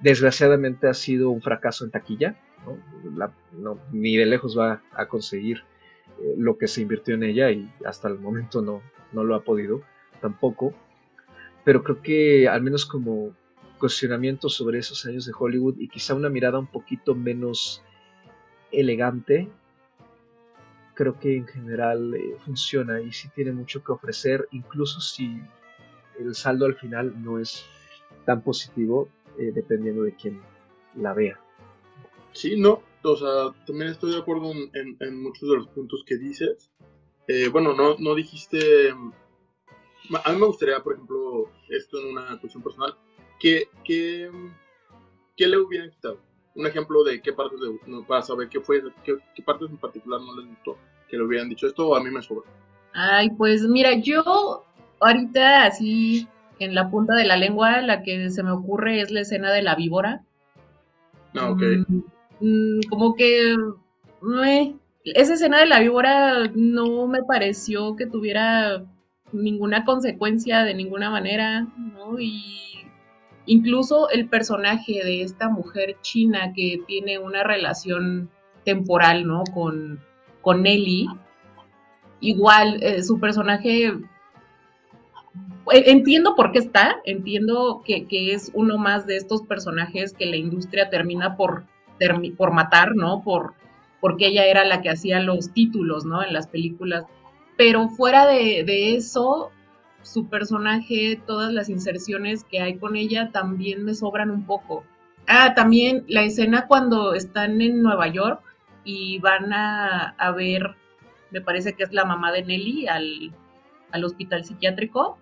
[0.00, 2.36] Desgraciadamente ha sido un fracaso en taquilla,
[3.52, 3.78] ¿no?
[3.92, 5.58] ni de lejos va a conseguir
[6.20, 8.80] eh, lo que se invirtió en ella y hasta el momento no,
[9.12, 9.82] no lo ha podido
[10.20, 10.74] tampoco.
[11.64, 13.34] Pero creo que al menos como
[13.84, 17.82] cuestionamiento sobre esos años de Hollywood y quizá una mirada un poquito menos
[18.72, 19.46] elegante,
[20.94, 25.38] creo que en general eh, funciona y sí tiene mucho que ofrecer, incluso si
[26.18, 27.66] el saldo al final no es
[28.24, 30.40] tan positivo, eh, dependiendo de quién
[30.96, 31.38] la vea.
[32.32, 36.70] Sí, no, o sea, también estoy de acuerdo en, muchos de los puntos que dices.
[37.28, 38.94] Eh, bueno, no, no dijiste...
[40.24, 42.96] A mí me gustaría, por ejemplo, esto en una cuestión personal,
[43.38, 44.30] que, que,
[45.36, 46.18] que le hubieran quitado
[46.54, 50.36] un ejemplo de qué partes gustó, para saber qué fue, qué, partes en particular no
[50.36, 52.48] les gustó, que le hubieran dicho esto a mí me sobra.
[52.92, 54.64] Ay, pues mira, yo
[55.00, 56.28] ahorita así
[56.60, 59.62] en la punta de la lengua, la que se me ocurre es la escena de
[59.62, 60.22] la víbora.
[61.34, 61.62] Ah, ok.
[61.88, 62.02] Mm,
[62.40, 63.56] mm, como que
[65.04, 68.84] esa escena de la víbora no me pareció que tuviera
[69.32, 72.20] ninguna consecuencia de ninguna manera, ¿no?
[72.20, 72.73] Y
[73.46, 78.30] Incluso el personaje de esta mujer china que tiene una relación
[78.64, 79.44] temporal, ¿no?
[79.52, 80.00] Con,
[80.40, 81.08] con Nelly.
[82.20, 83.92] Igual, eh, su personaje
[85.72, 90.36] eh, entiendo por qué está, entiendo que, es uno más de estos personajes que la
[90.36, 91.64] industria termina por,
[92.36, 93.22] por matar, ¿no?
[93.22, 93.54] Por,
[94.00, 96.22] porque ella era la que hacía los títulos, ¿no?
[96.22, 97.04] En las películas.
[97.56, 99.50] Pero fuera de, de eso,
[100.04, 104.84] su personaje, todas las inserciones que hay con ella también me sobran un poco.
[105.26, 108.42] Ah, también la escena cuando están en Nueva York
[108.84, 110.76] y van a, ver,
[111.30, 115.18] me parece que es la mamá de Nelly al, hospital psiquiátrico.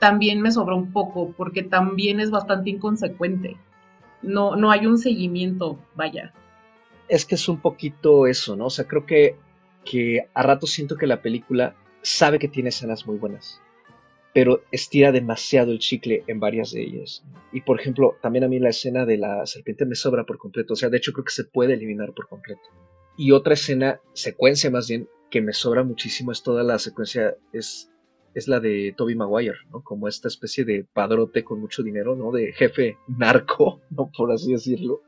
[0.00, 3.56] También me sobró un poco porque también es bastante inconsecuente.
[4.22, 6.32] No, no hay un seguimiento, vaya.
[7.08, 8.66] Es que es un poquito eso, ¿no?
[8.66, 9.36] O sea, creo que,
[9.84, 13.62] que a rato siento que la película sabe que tiene escenas muy buenas
[14.34, 17.24] pero estira demasiado el chicle en varias de ellas.
[17.52, 20.74] Y por ejemplo, también a mí la escena de la serpiente me sobra por completo,
[20.74, 22.62] o sea, de hecho creo que se puede eliminar por completo.
[23.16, 27.90] Y otra escena, secuencia más bien, que me sobra muchísimo es toda la secuencia, es,
[28.34, 29.82] es la de Toby Maguire, ¿no?
[29.82, 32.30] Como esta especie de padrote con mucho dinero, ¿no?
[32.32, 34.10] De jefe narco, ¿no?
[34.16, 35.02] Por así decirlo.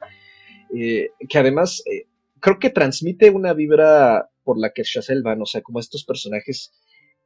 [0.76, 2.06] Eh, que además eh,
[2.40, 6.72] creo que transmite una vibra por la que Chazelle van, o sea, como estos personajes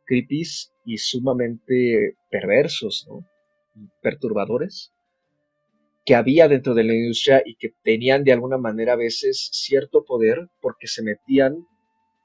[0.05, 3.27] creepies y sumamente perversos, ¿no?
[4.03, 4.93] perturbadores,
[6.05, 10.05] que había dentro de la industria y que tenían de alguna manera a veces cierto
[10.05, 11.67] poder porque se metían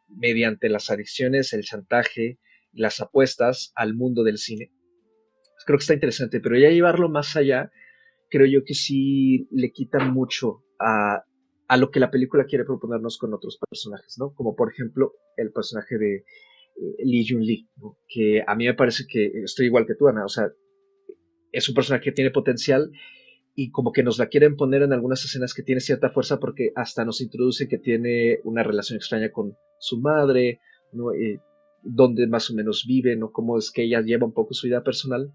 [0.09, 2.39] mediante las adicciones, el chantaje
[2.73, 4.71] las apuestas al mundo del cine.
[5.65, 7.71] Creo que está interesante, pero ya llevarlo más allá,
[8.29, 11.23] creo yo que sí le quitan mucho a,
[11.67, 14.33] a lo que la película quiere proponernos con otros personajes, ¿no?
[14.33, 16.23] Como por ejemplo el personaje de
[16.99, 17.67] Lee Jun Lee,
[18.07, 20.49] que a mí me parece que estoy igual que tú, Ana, o sea,
[21.51, 22.91] es un personaje que tiene potencial
[23.55, 26.71] y como que nos la quieren poner en algunas escenas que tiene cierta fuerza porque
[26.75, 30.61] hasta nos introduce que tiene una relación extraña con su madre,
[30.93, 31.11] ¿no?
[31.13, 31.39] Eh,
[31.83, 33.31] dónde más o menos vive, ¿no?
[33.31, 35.33] Cómo es que ella lleva un poco su vida personal,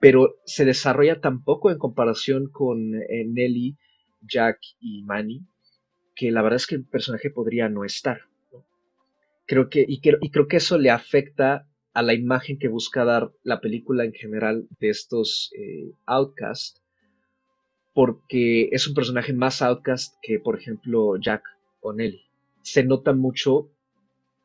[0.00, 3.76] pero se desarrolla tan poco en comparación con eh, Nelly,
[4.22, 5.46] Jack y Manny,
[6.14, 8.31] que la verdad es que el personaje podría no estar.
[9.52, 13.60] Creo que, y, creo que eso le afecta a la imagen que busca dar la
[13.60, 16.78] película en general de estos eh, Outcast,
[17.92, 21.42] porque es un personaje más Outcast que, por ejemplo, Jack
[21.82, 22.22] o Nelly.
[22.62, 23.68] Se nota mucho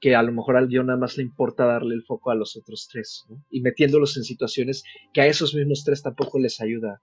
[0.02, 2.58] que a lo mejor al guion nada más le importa darle el foco a los
[2.58, 3.42] otros tres, ¿no?
[3.50, 7.02] y metiéndolos en situaciones que a esos mismos tres tampoco les ayuda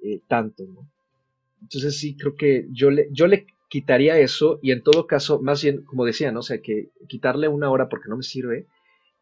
[0.00, 0.64] eh, tanto.
[1.62, 6.04] Entonces sí, creo que yo le quitaría eso y en todo caso, más bien, como
[6.04, 6.40] decía, ¿no?
[6.40, 8.66] o sea, que quitarle una hora porque no me sirve,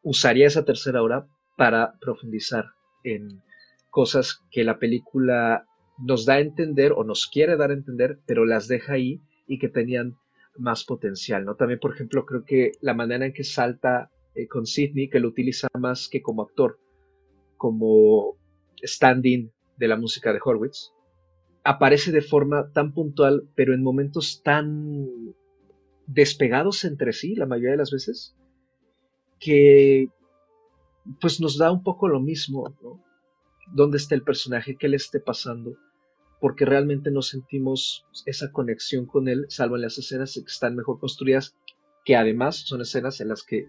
[0.02, 2.66] usaría esa tercera hora para profundizar
[3.02, 3.42] en
[3.90, 5.66] cosas que la película
[5.98, 9.58] nos da a entender o nos quiere dar a entender, pero las deja ahí y
[9.58, 10.16] que tenían
[10.58, 11.54] más potencial, ¿no?
[11.54, 15.28] También, por ejemplo, creo que la manera en que salta eh, con Sidney, que lo
[15.28, 16.78] utiliza más que como actor,
[17.56, 18.36] como
[18.82, 20.92] standing de la música de Horwitz,
[21.66, 25.34] aparece de forma tan puntual, pero en momentos tan
[26.06, 28.36] despegados entre sí, la mayoría de las veces,
[29.40, 30.08] que
[31.20, 33.02] pues nos da un poco lo mismo, ¿no?
[33.72, 34.76] ¿Dónde está el personaje?
[34.76, 35.76] ¿Qué le esté pasando?
[36.40, 40.98] porque realmente no sentimos esa conexión con él, salvo en las escenas que están mejor
[40.98, 41.56] construidas,
[42.04, 43.68] que además son escenas en las que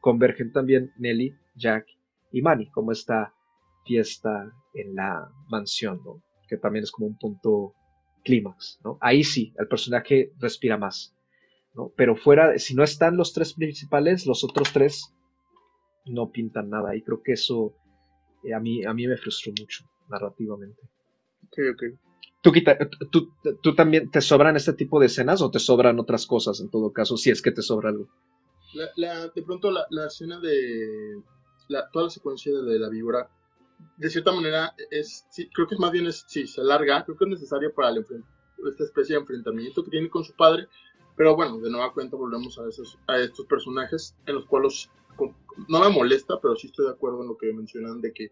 [0.00, 1.86] convergen también Nelly, Jack
[2.32, 3.34] y Manny, como esta
[3.86, 6.22] fiesta en la mansión, ¿no?
[6.48, 7.74] Que también es como un punto
[8.24, 8.80] clímax.
[8.84, 8.98] ¿no?
[9.00, 11.14] Ahí sí, el personaje respira más.
[11.74, 11.92] ¿no?
[11.96, 15.14] Pero fuera, si no están los tres principales, los otros tres
[16.06, 16.96] no pintan nada.
[16.96, 17.74] Y creo que eso
[18.44, 20.80] eh, a, mí, a mí me frustró mucho narrativamente.
[21.46, 21.82] Ok, ok.
[22.40, 22.52] ¿Tú,
[23.10, 23.32] tú,
[23.62, 26.92] ¿Tú, también te sobran este tipo de escenas o te sobran otras cosas en todo
[26.92, 28.08] caso, si es que te sobra algo?
[29.34, 31.22] de pronto la, la escena de
[31.68, 33.30] la, toda la secuencia de, la víbora,
[33.96, 37.24] de cierta manera, es, creo que es más bien, es, sí, se alarga, creo que
[37.24, 40.68] es necesario para esta especie de enfrentamiento que tiene con su padre,
[41.16, 44.90] pero bueno, de nueva cuenta volvemos a, esos, a estos personajes en los cuales
[45.68, 48.30] no me molesta, pero sí estoy de acuerdo en lo que mencionan de que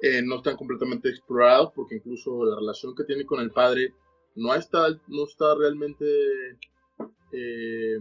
[0.00, 3.94] eh, no están completamente explorados porque incluso la relación que tiene con el padre
[4.34, 6.04] no está, no está realmente
[7.32, 7.98] eh,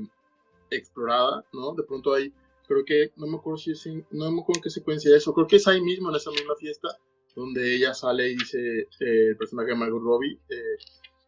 [0.70, 1.74] explorada, ¿no?
[1.74, 2.34] De pronto hay,
[2.68, 5.34] creo que, no me acuerdo si es no me acuerdo en qué secuencia es eso,
[5.34, 6.90] creo que es ahí mismo en esa misma fiesta
[7.36, 8.88] donde ella sale y dice, eh,
[9.30, 10.40] el personaje de Margot Robbie,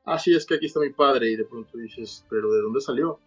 [0.06, 2.80] ah, sí, es que aquí está mi padre y de pronto dices, pero ¿de dónde
[2.80, 3.20] salió?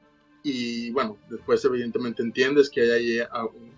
[0.42, 3.20] Y bueno, después evidentemente entiendes que hay ahí
[3.55, 3.70] un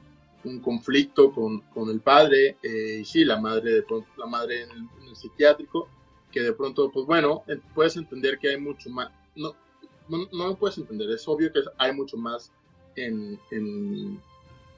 [0.45, 3.85] un conflicto con, con el padre eh, y sí, la madre, de
[4.17, 5.89] la madre en el, psiquiátrico,
[6.31, 9.55] que de pronto, pues bueno, puedes entender que hay mucho más, no,
[10.09, 12.51] no, no puedes entender, es obvio que hay mucho más
[12.97, 14.21] en, en,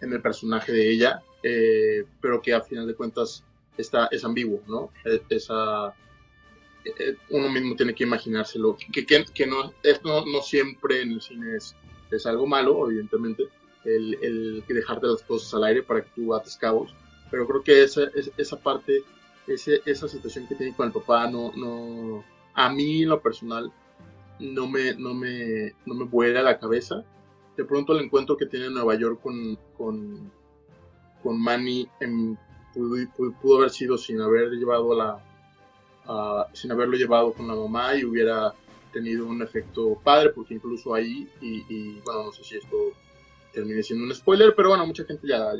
[0.01, 3.45] en el personaje de ella, eh, pero que a final de cuentas
[3.77, 4.91] está, es ambiguo, ¿no?
[5.05, 5.95] E, esa,
[6.85, 11.13] e, e, uno mismo tiene que imaginárselo, que, que, que no, esto no siempre en
[11.13, 11.77] el cine es,
[12.11, 13.45] es algo malo, evidentemente,
[13.85, 16.95] el, el dejarte las cosas al aire para que tú ates cabos.
[17.31, 18.03] Pero creo que esa,
[18.37, 19.03] esa parte,
[19.47, 22.25] ese, esa situación que tiene con el papá, no, no,
[22.55, 23.73] a mí lo personal,
[24.39, 27.05] no me, no me, no me vuela la cabeza.
[27.57, 30.31] De pronto el encuentro que tiene en Nueva York con, con,
[31.23, 31.89] con Manny
[32.75, 38.55] pudo, haber sido sin haber llevado la, sin haberlo llevado con la mamá y hubiera
[38.93, 42.77] tenido un efecto padre, porque incluso ahí, y, y bueno, no sé si esto
[43.53, 45.53] termine siendo un spoiler, pero bueno, mucha gente ya,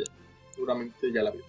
[0.51, 1.45] seguramente ya la vio.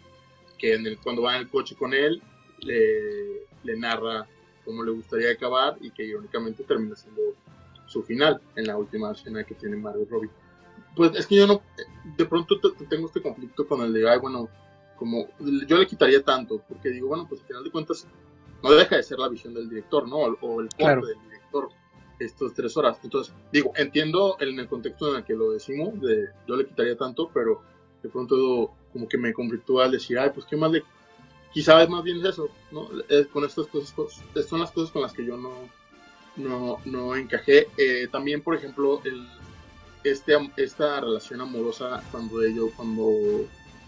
[0.57, 2.21] Que en el, cuando va en el coche con él,
[2.59, 4.27] le, le narra
[4.63, 7.21] cómo le gustaría acabar y que irónicamente termina siendo
[7.95, 10.29] su final en la última escena que tiene Mario Robbie.
[10.95, 11.61] Pues es que yo no,
[12.17, 14.49] de pronto tengo este conflicto con el de, ay, bueno,
[14.97, 15.27] como
[15.65, 18.05] yo le quitaría tanto, porque digo, bueno, pues al final de cuentas
[18.61, 20.17] no deja de ser la visión del director, ¿no?
[20.17, 21.69] O, el corte del director
[22.19, 22.97] estas tres horas.
[23.01, 26.97] Entonces, digo, entiendo en el contexto en el que lo decimos, de yo le quitaría
[26.97, 27.61] tanto, pero
[28.03, 30.83] de pronto como que me conflictúa al decir, ay, pues qué más le...
[31.53, 32.89] Quizá es más bien eso, ¿no?
[33.31, 33.95] con estas cosas,
[34.45, 35.51] son las cosas con las que yo no,
[36.37, 37.67] no, no encajé.
[37.77, 39.27] Eh, también, por ejemplo, el,
[40.03, 43.11] este, esta relación amorosa cuando ellos, cuando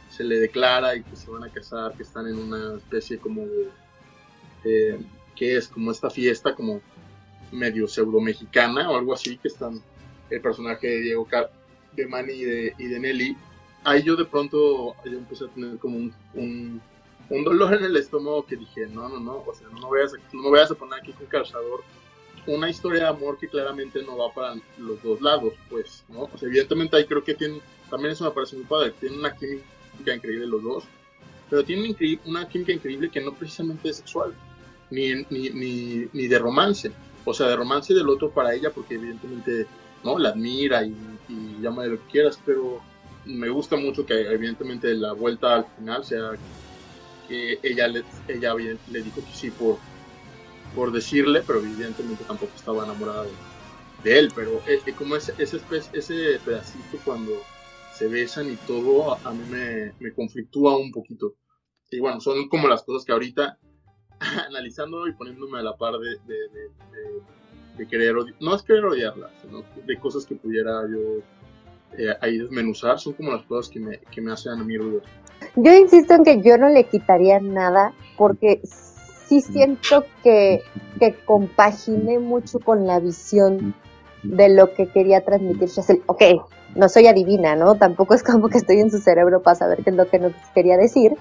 [0.09, 3.41] se le declara y que se van a casar, que están en una especie como
[3.45, 3.69] de,
[4.63, 4.99] eh,
[5.39, 6.81] es como esta fiesta, como
[7.51, 9.81] medio pseudo mexicana o algo así, que están
[10.29, 11.51] el personaje de Diego Car
[11.93, 13.37] de Manny y de, y de Nelly.
[13.83, 16.13] Ahí yo de pronto yo empecé a tener como un,
[17.29, 19.99] un, dolor en el estómago que dije, no, no, no, o sea, no me voy
[20.01, 21.83] a, no voy a poner aquí con calzador
[22.47, 26.29] una historia de amor que claramente no va para los dos lados, pues, ¿no?
[26.37, 30.15] Sea, evidentemente ahí creo que tienen, también eso me parece muy padre, tienen una química
[30.15, 30.83] increíble los dos,
[31.49, 31.95] pero tienen
[32.25, 34.33] una química increíble que no precisamente es sexual,
[34.89, 36.91] ni, ni, ni, ni de romance
[37.27, 39.67] o sea, de romance del otro para ella, porque evidentemente,
[40.03, 40.17] ¿no?
[40.17, 40.95] La admira y,
[41.27, 42.79] y llama de lo que quieras, pero
[43.25, 46.31] me gusta mucho que evidentemente la vuelta al final sea
[47.27, 49.77] que ella le, ella le dijo que sí por,
[50.75, 53.25] por decirle, pero evidentemente tampoco estaba enamorada
[54.03, 55.59] de, él, pero es, como ese, ese,
[55.93, 57.33] ese pedacito cuando
[57.93, 61.33] se besan y todo, a, mí me, me conflictúa un poquito.
[61.89, 63.57] Y bueno, son como las cosas que ahorita,
[64.47, 66.17] analizando y poniéndome a la par de,
[67.77, 71.21] de, querer, no es querer odiarla, sino de cosas que pudiera yo
[71.97, 75.01] eh, ahí desmenuzar, son como las cosas que me, que me hacen a mí ruido.
[75.55, 78.61] Yo insisto en que yo no le quitaría nada, porque
[79.27, 80.61] sí siento que,
[80.99, 83.75] que compaginé mucho con la visión
[84.23, 86.01] de lo que quería transmitir Chazelle.
[86.07, 86.23] Ok,
[86.75, 87.75] no soy adivina, ¿no?
[87.75, 90.33] Tampoco es como que estoy en su cerebro para saber qué es lo que nos
[90.53, 91.13] quería decir,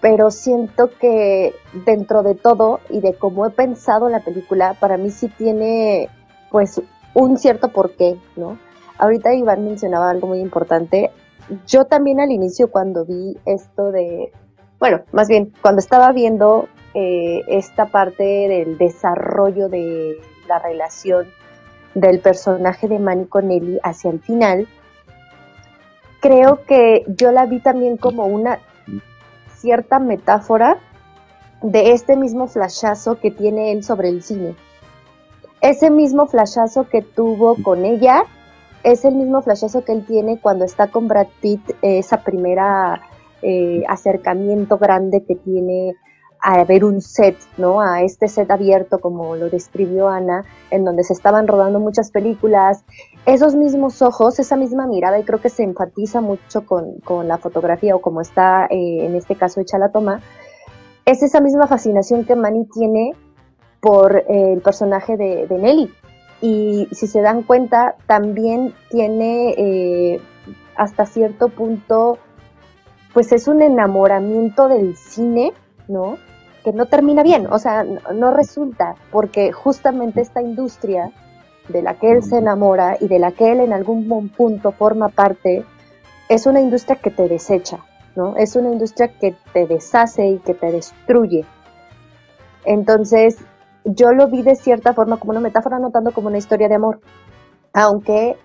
[0.00, 1.54] pero siento que
[1.86, 6.08] dentro de todo y de cómo he pensado la película, para mí sí tiene
[6.50, 6.80] pues
[7.14, 8.58] un cierto porqué, ¿no?
[8.98, 11.10] Ahorita Iván mencionaba algo muy importante.
[11.66, 14.32] Yo también al inicio cuando vi esto de,
[14.78, 21.26] bueno, más bien cuando estaba viendo eh, esta parte del desarrollo de la relación
[21.94, 24.68] del personaje de Manny con Ellie hacia el final,
[26.20, 28.60] creo que yo la vi también como una
[29.56, 30.78] cierta metáfora
[31.62, 34.54] de este mismo flashazo que tiene él sobre el cine.
[35.60, 38.24] Ese mismo flashazo que tuvo con ella
[38.82, 43.00] es el mismo flashazo que él tiene cuando está con Brad Pitt, esa primera
[43.40, 45.94] eh, acercamiento grande que tiene
[46.46, 47.80] a ver un set, ¿no?
[47.80, 52.84] A este set abierto, como lo describió Ana, en donde se estaban rodando muchas películas.
[53.24, 57.96] Esos mismos ojos, esa misma mirada, y creo que se enfatiza mucho con, la fotografía
[57.96, 60.20] o como está eh, en este caso hecha la toma,
[61.06, 63.12] es esa misma fascinación que Manny tiene
[63.80, 65.94] por eh, el personaje de, Nelly.
[66.42, 70.20] Y si se dan cuenta, también tiene eh,
[70.76, 72.18] hasta cierto punto,
[73.14, 75.54] pues es un enamoramiento del cine,
[75.88, 76.18] ¿no?
[76.64, 81.12] Que no termina bien, o sea, no, resulta, porque justamente esta industria
[81.68, 85.10] de la que él se enamora y de la que él en algún punto forma
[85.10, 85.64] parte,
[86.28, 87.84] es una industria que te desecha,
[88.16, 88.36] ¿no?
[88.36, 91.44] Es una industria que te deshace y que te destruye.
[92.64, 93.36] Entonces,
[93.84, 96.76] yo lo vi de cierta forma como una metáfora, no tanto como una historia de
[96.76, 97.00] amor,
[97.74, 98.36] aunque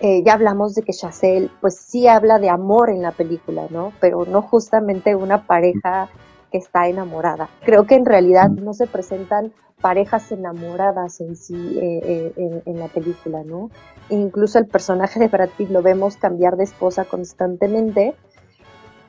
[0.00, 3.92] eh, ya hablamos de que Chazelle, pues sí habla de amor en la película, ¿no?
[3.98, 6.10] Pero no justamente una pareja
[6.52, 7.48] que está enamorada.
[7.64, 8.62] Creo que en realidad mm.
[8.62, 13.70] no se presentan parejas enamoradas en sí eh, eh, en, la película, ¿no?
[14.10, 18.14] Incluso el personaje de Brad Pitt lo vemos cambiar de esposa constantemente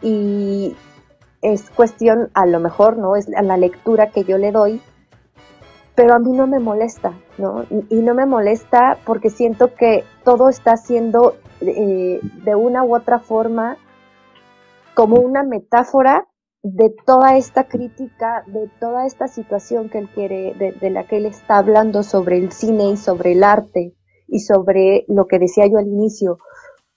[0.02, 0.76] y
[1.44, 3.16] es cuestión, a lo mejor, ¿no?
[3.16, 4.82] Es la lectura que yo le doy,
[5.94, 7.66] pero a mí no me molesta, ¿no?
[7.90, 13.20] Y, no me molesta porque siento que todo está siendo eh, de una u otra
[13.20, 13.78] forma
[14.96, 16.26] como una metáfora
[16.64, 21.26] de toda esta crítica, de toda esta situación que él quiere, de, la que él
[21.26, 23.94] está hablando sobre el cine y sobre el arte
[24.30, 26.40] y sobre lo que decía yo al inicio,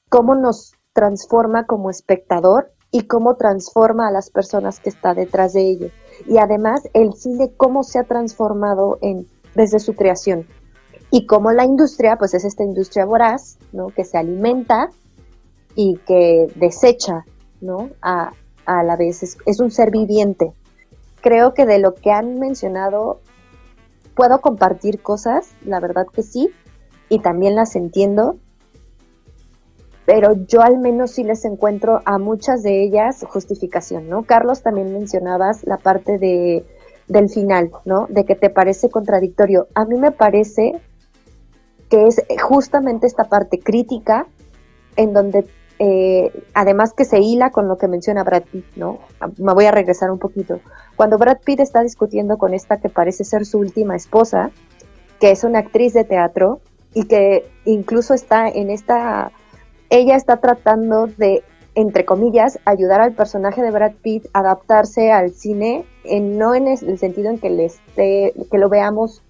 [0.09, 5.63] cómo nos transforma como espectador y cómo transforma a las personas que está detrás de
[5.63, 5.89] ello.
[6.27, 9.01] Y además el cine cómo se ha transformado
[9.57, 10.47] desde su creación.
[11.11, 13.89] Y cómo la industria, pues es esta industria voraz, ¿no?
[13.89, 14.91] Que se alimenta
[15.75, 17.25] y que desecha,
[17.61, 17.91] ¿no?
[18.67, 20.53] A la vez, es, un ser viviente.
[21.21, 23.21] Creo que de lo que han mencionado
[24.15, 26.51] puedo compartir cosas, la verdad que sí,
[27.09, 28.37] y también las entiendo,
[30.05, 34.25] pero yo al menos sí les encuentro a muchas de ellas justificación, ¿no?
[34.25, 36.65] Carlos, también mencionabas la parte de,
[37.09, 38.07] del final, ¿no?
[38.09, 39.69] De que te parece contradictorio.
[39.75, 40.81] A mí me parece
[41.89, 44.27] que es justamente esta parte crítica
[44.97, 45.47] en donde
[45.79, 49.01] eh, además que se hila con lo que menciona Brad Pitt, ¿no?
[49.37, 50.61] Me voy a regresar un poquito.
[50.97, 54.51] Cuando Brad Pitt está discutiendo con esta que parece ser su última esposa,
[55.21, 56.61] que es una actriz de teatro
[56.95, 59.33] y que incluso está en esta,
[59.91, 65.33] ella está tratando de, entre comillas, ayudar al personaje de Brad Pitt a adaptarse al
[65.33, 69.23] cine, en, no en el sentido en que, le esté, que lo veamos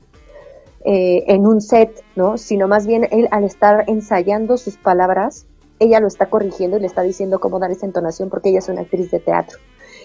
[0.85, 2.39] eh, en un set, ¿no?
[2.39, 5.47] Sino más bien él al estar ensayando sus palabras,
[5.79, 8.69] ella lo está corrigiendo y le está diciendo cómo dar esa entonación porque ella es
[8.69, 9.59] una actriz de teatro.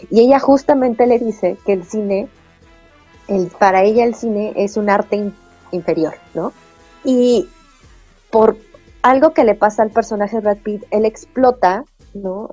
[0.10, 2.28] Y ella justamente le dice que el cine,
[3.28, 5.32] el, para ella el cine es un arte
[5.72, 6.54] inferior, ¿no?
[7.04, 7.48] Y
[8.30, 8.58] por
[9.02, 12.50] algo que le pasa al personaje Brad Pitt, él explota, ¿no?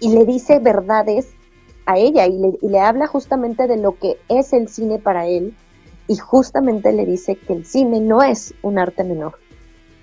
[0.00, 1.28] Y le dice verdades
[1.86, 5.26] a ella y le, y le habla justamente de lo que es el cine para
[5.26, 5.54] él
[6.08, 9.38] y justamente le dice que el cine no es un arte menor.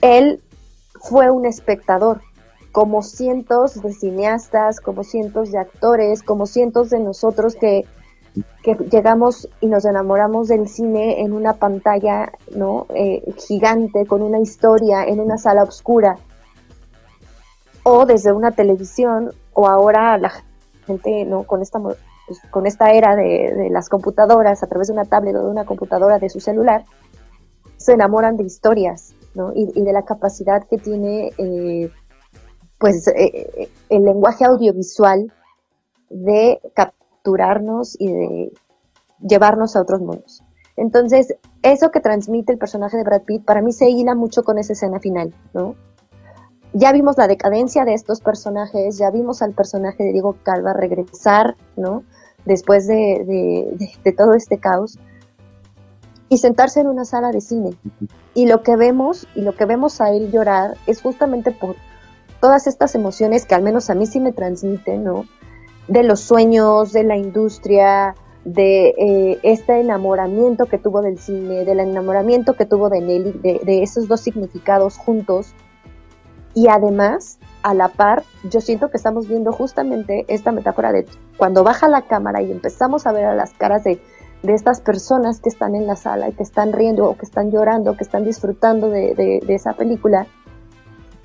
[0.02, 0.42] Él
[1.04, 2.22] fue un espectador,
[2.72, 7.86] como cientos de cineastas, como cientos de actores, como cientos de nosotros que,
[8.90, 12.88] llegamos y nos enamoramos del cine en una pantalla ¿no?
[12.96, 16.18] Eh, gigante, con una historia, en una sala oscura.
[17.84, 20.32] o desde una televisión, o ahora la
[20.88, 21.44] gente, ¿no?
[21.44, 21.98] Con esta, pues,
[22.50, 26.18] con esta era de, las computadoras, a través de una tablet o de una computadora
[26.18, 26.86] de su celular,
[27.78, 29.14] se enamoran de historias,
[29.56, 31.90] Y, de la capacidad que tiene, eh,
[32.78, 35.32] pues, eh, eh, el lenguaje audiovisual
[36.10, 38.54] de capturarnos y de
[39.20, 40.44] llevarnos a otros mundos.
[40.76, 44.58] Entonces, eso que transmite el personaje de Brad Pitt, para mí se hila mucho con
[44.58, 45.76] esa escena final, ¿no?
[46.74, 51.56] Ya vimos la decadencia de estos personajes, ya vimos al personaje de Diego Calva regresar,
[51.76, 52.04] ¿no?
[52.46, 54.98] Después de, de todo este caos
[56.34, 57.78] y sentarse en una sala de cine.
[58.34, 61.76] Y lo que vemos, y lo que vemos a él llorar, es justamente por
[62.42, 65.26] todas estas emociones que al menos a mí sí me transmiten, ¿no?
[65.88, 68.16] De los sueños, de la industria,
[68.46, 73.32] de eh, este enamoramiento que tuvo del cine, del enamoramiento que tuvo de Nelly,
[73.64, 75.54] de, esos dos significados juntos.
[76.56, 81.06] Y además, a la par, yo siento que estamos viendo justamente esta metáfora de
[81.38, 84.02] cuando baja la cámara y empezamos a ver a las caras de,
[84.44, 87.50] de estas personas que están en la sala y que están riendo o que están
[87.50, 90.28] llorando, que están disfrutando de, esa película.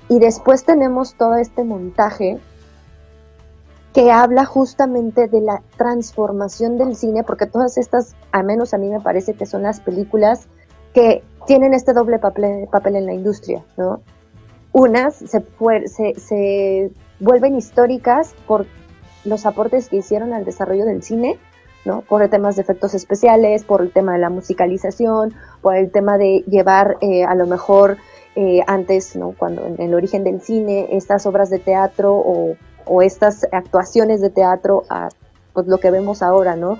[0.07, 2.39] Y después tenemos todo este montaje
[3.93, 8.87] que habla justamente de la transformación del cine, porque todas estas, al menos a mí
[8.89, 10.47] me parece que son las películas
[10.93, 14.01] que tienen este doble papel, en la industria, ¿no?
[14.71, 18.65] Unas se vuelven históricas por
[19.25, 21.37] los aportes que hicieron al desarrollo del cine,
[21.85, 22.01] ¿no?
[22.01, 26.43] Por temas de efectos especiales, por el tema de la musicalización, por el tema de
[26.47, 27.97] llevar eh, a lo mejor
[28.35, 29.33] eh, antes, ¿no?
[29.37, 32.15] Cuando en el origen del cine, estas obras de teatro
[32.85, 35.09] o estas actuaciones de teatro a
[35.59, 36.79] pues, lo que vemos ahora, ¿no?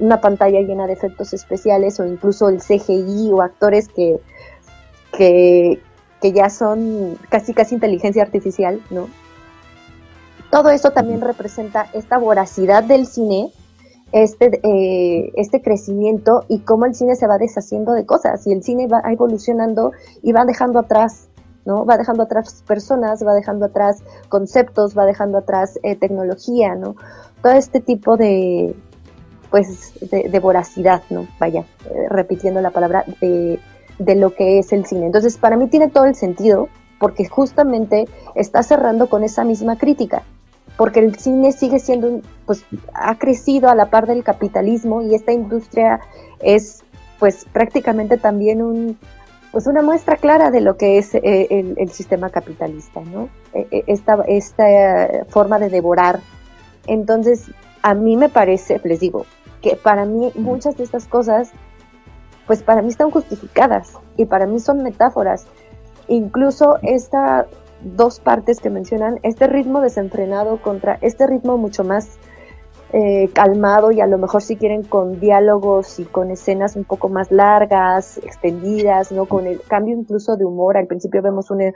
[0.00, 4.18] Una pantalla llena de efectos especiales o incluso el CGI o actores que,
[5.16, 5.80] que,
[6.22, 9.08] ya son casi casi inteligencia artificial, ¿no?
[10.50, 13.52] Todo eso también representa esta voracidad del cine,
[14.12, 18.62] este, eh, este crecimiento y cómo el cine se va deshaciendo de cosas y el
[18.62, 19.92] cine va evolucionando
[20.22, 21.28] y va dejando atrás
[21.66, 21.84] ¿no?
[21.84, 26.94] Va dejando atrás personas, va dejando atrás conceptos, va dejando atrás eh, tecnología, ¿no?
[27.42, 28.74] Todo este tipo de,
[29.50, 31.26] pues, de, voracidad, ¿no?
[31.40, 33.58] Vaya, eh, repitiendo la palabra, de,
[33.98, 35.06] de lo que es el cine.
[35.06, 36.68] Entonces, para mí tiene todo el sentido,
[37.00, 40.22] porque justamente está cerrando con esa misma crítica,
[40.76, 45.32] porque el cine sigue siendo, pues, ha crecido a la par del capitalismo y esta
[45.32, 46.00] industria
[46.40, 46.84] es,
[47.18, 48.98] pues, prácticamente también un,
[49.52, 53.30] pues una muestra clara de lo que es eh, el, sistema capitalista, ¿no?
[53.54, 54.64] E, e, esta, esta
[55.28, 56.20] forma de devorar.
[56.86, 57.50] Entonces,
[57.82, 59.24] a mí me parece, les digo,
[59.62, 61.50] que para mí muchas de estas cosas,
[62.46, 65.46] pues para mí están justificadas y para mí son metáforas.
[66.08, 67.46] Incluso estas
[67.94, 72.18] dos partes que mencionan, este ritmo desenfrenado contra este ritmo mucho más
[72.92, 77.08] eh, calmado y a lo mejor si quieren con diálogos y con escenas un poco
[77.08, 79.26] más largas, extendidas, ¿no?
[79.26, 80.76] Con el cambio incluso de humor.
[80.76, 81.72] Al principio vemos una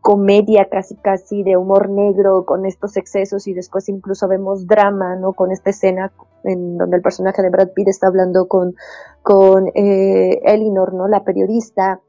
[0.00, 5.32] comedia casi casi de humor negro con estos excesos y después incluso vemos drama, ¿no?
[5.32, 6.12] Con esta escena
[6.44, 8.74] en donde el personaje de Brad Pitt está hablando con,
[9.22, 11.08] con eh, Elinor, ¿no?
[11.08, 12.00] La periodista.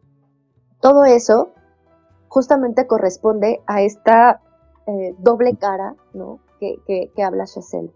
[0.80, 1.54] Todo eso
[2.28, 4.42] justamente corresponde a esta
[4.86, 6.40] eh, doble cara, ¿no?
[6.60, 7.92] Que, que, habla Chazelle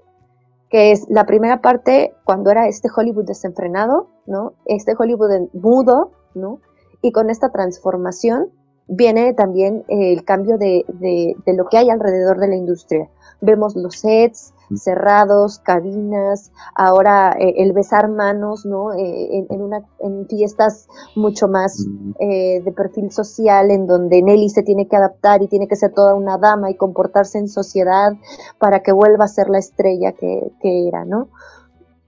[0.69, 4.53] que es la primera parte cuando era este Hollywood desenfrenado, ¿no?
[4.65, 6.59] Este Hollywood mudo, ¿no?
[7.01, 8.51] Y con esta transformación
[8.87, 13.09] viene también el cambio de, de lo que hay alrededor de la industria.
[13.41, 18.93] Vemos los sets, cerrados, cabinas, ahora eh, el besar manos, ¿no?
[18.93, 21.85] Eh, en, una, en fiestas mucho más
[22.19, 25.93] eh, de perfil social, en donde Nelly se tiene que adaptar y tiene que ser
[25.93, 28.13] toda una dama y comportarse en sociedad
[28.59, 31.29] para que vuelva a ser la estrella que, que era, ¿no?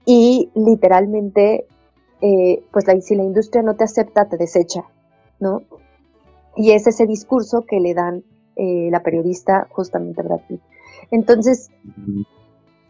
[0.06, 1.66] Y literalmente,
[2.72, 4.84] pues la, si la industria no te acepta, te desecha,
[5.40, 5.62] ¿no?
[6.56, 8.22] Y es ese discurso que le dan
[8.56, 10.60] la periodista justamente a Brad Pitt.
[11.10, 11.70] Entonces,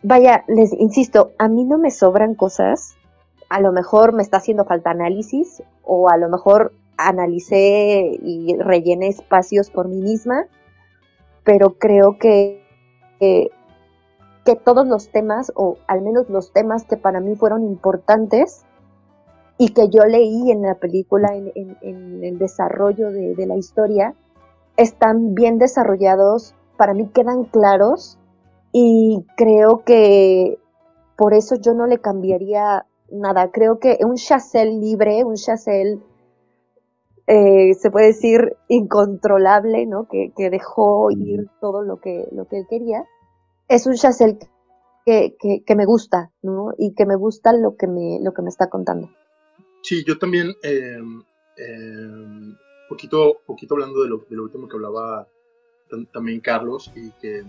[0.04, 2.94] vaya, les insisto, a mí no me sobran cosas,
[3.48, 9.08] a lo mejor me está haciendo falta análisis o a lo mejor analicé y rellené
[9.08, 10.46] espacios por mí misma,
[11.42, 12.62] pero creo que,
[13.18, 13.50] que,
[14.62, 18.64] todos los temas, o al menos los temas que para mí fueron importantes
[19.56, 24.14] y que yo leí en la película, en, el desarrollo de, de la historia,
[24.76, 28.18] están bien desarrollados, para mí quedan claros
[28.76, 30.58] y creo que
[31.16, 33.52] por eso yo no le cambiaría nada.
[33.52, 36.00] Creo que un Chazelle libre, un Chazelle
[37.28, 40.08] eh, se puede decir, incontrolable, ¿no?
[40.08, 43.04] Que, dejó ir todo lo que, lo que él quería,
[43.68, 44.40] es un Chazelle
[45.06, 46.72] que, que, me gusta, ¿no?
[46.76, 49.08] Y que me gusta lo que me, lo que me está contando.
[49.82, 50.98] Sí, yo también, eh,
[52.88, 55.28] poquito, poquito hablando de lo, de lo último que hablaba
[56.12, 57.44] también Carlos y que,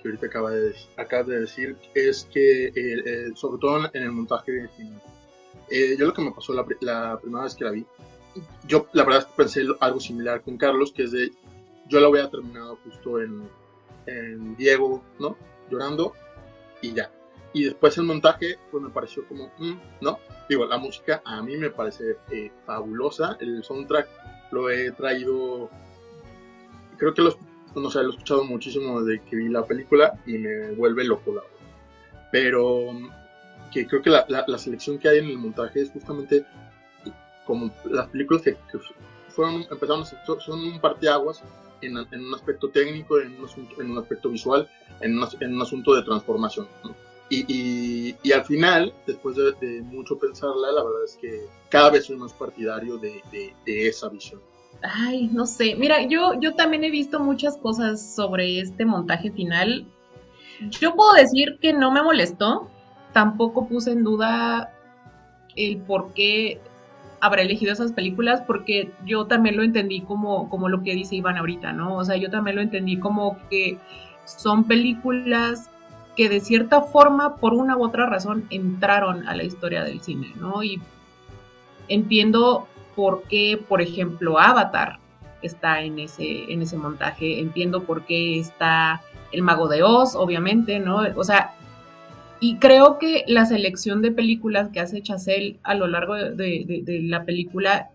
[0.00, 4.68] que ahorita acaba de, acaba de decir, es que, eh, sobre todo en el montaje
[5.70, 7.84] eh, yo lo que me pasó la, la, primera vez que la vi,
[8.66, 11.30] yo la verdad pensé algo similar con Carlos, que es de,
[11.88, 13.48] yo la había terminado justo en,
[14.06, 15.36] en Diego, ¿no?
[15.70, 16.12] Llorando
[16.80, 17.10] y ya.
[17.52, 20.18] Y después el montaje, pues me pareció como, mm, ¿no?
[20.48, 23.36] Digo, la música a mí me parece eh, fabulosa.
[23.40, 24.08] El soundtrack
[24.50, 25.70] lo he traído,
[26.98, 27.38] creo que los,
[27.78, 31.34] no sé, lo he escuchado muchísimo desde que vi la película y me vuelve loco
[31.34, 31.42] la
[32.30, 32.92] Pero
[33.72, 36.46] que creo que la, la, selección que hay en el montaje es justamente
[37.44, 38.56] como las películas que,
[39.28, 41.42] fueron, empezaron, son un parteaguas
[41.80, 43.48] en, en un aspecto técnico, en un,
[43.78, 44.68] en un aspecto visual,
[45.00, 46.66] en, en un asunto de transformación.
[47.30, 52.16] Y, y, al final, después de, mucho pensarla, la verdad es que cada vez soy
[52.16, 53.22] más partidario de,
[53.66, 54.40] de, esa visión.
[54.82, 55.74] Ay, no sé.
[55.76, 59.86] Mira, yo, yo también he visto muchas cosas sobre este montaje final.
[60.70, 62.68] Yo puedo decir que no me molestó.
[63.12, 64.72] Tampoco puse en duda
[65.56, 66.60] el por qué
[67.20, 71.36] habrá elegido esas películas, porque yo también lo entendí como, como lo que dice Iván
[71.36, 71.96] ahorita, ¿no?
[71.96, 73.78] O sea, yo también lo entendí como que
[74.24, 75.70] son películas
[76.16, 80.32] que de cierta forma, por una u otra razón, entraron a la historia del cine,
[80.36, 80.62] ¿no?
[80.62, 80.80] Y
[81.88, 82.68] entiendo
[82.98, 84.98] por qué, por ejemplo, Avatar
[85.40, 90.80] está en ese, en ese montaje, entiendo por qué está El Mago de Oz, obviamente,
[90.80, 91.02] ¿no?
[91.14, 91.54] O sea,
[92.40, 97.02] y creo que la selección de películas que hace Chazelle a lo largo de, de
[97.02, 97.90] la película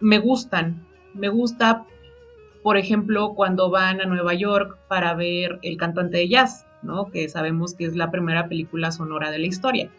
[0.00, 1.84] me gustan, me gusta
[2.62, 7.10] por ejemplo, cuando van a Nueva York para ver El cantante de jazz, ¿no?
[7.10, 9.90] Que sabemos que es la primera película sonora de la historia.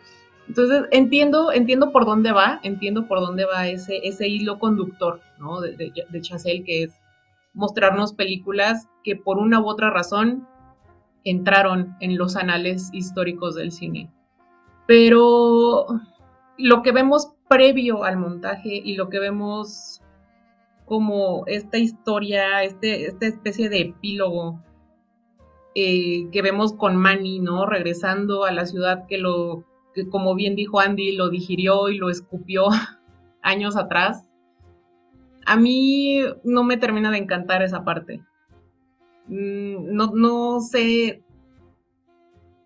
[0.48, 5.60] Entonces, entiendo, entiendo por dónde va, entiendo por dónde va ese, ese hilo conductor, ¿no?
[5.60, 6.94] De, de, de que es
[7.54, 10.48] mostrarnos películas que por una u otra razón
[11.24, 14.12] entraron en los anales históricos del cine.
[14.86, 15.88] Pero
[16.58, 20.02] lo que vemos previo al montaje y lo que vemos
[20.86, 24.62] como esta historia, este, esta especie de epílogo
[25.74, 27.66] eh, que vemos con Manny, ¿no?
[27.66, 29.66] Regresando a la ciudad que lo,
[29.96, 32.66] que como bien dijo Andy, lo digirió y lo escupió
[33.42, 34.30] años atrás.
[35.46, 38.22] A mí no me termina de encantar esa parte.
[39.28, 41.24] Mm, no, no sé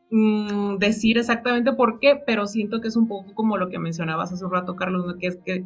[0.09, 4.34] mm, decir exactamente por qué, pero siento que es un poco como lo que mencionabas
[4.34, 5.65] hace un rato, Carlos, que es que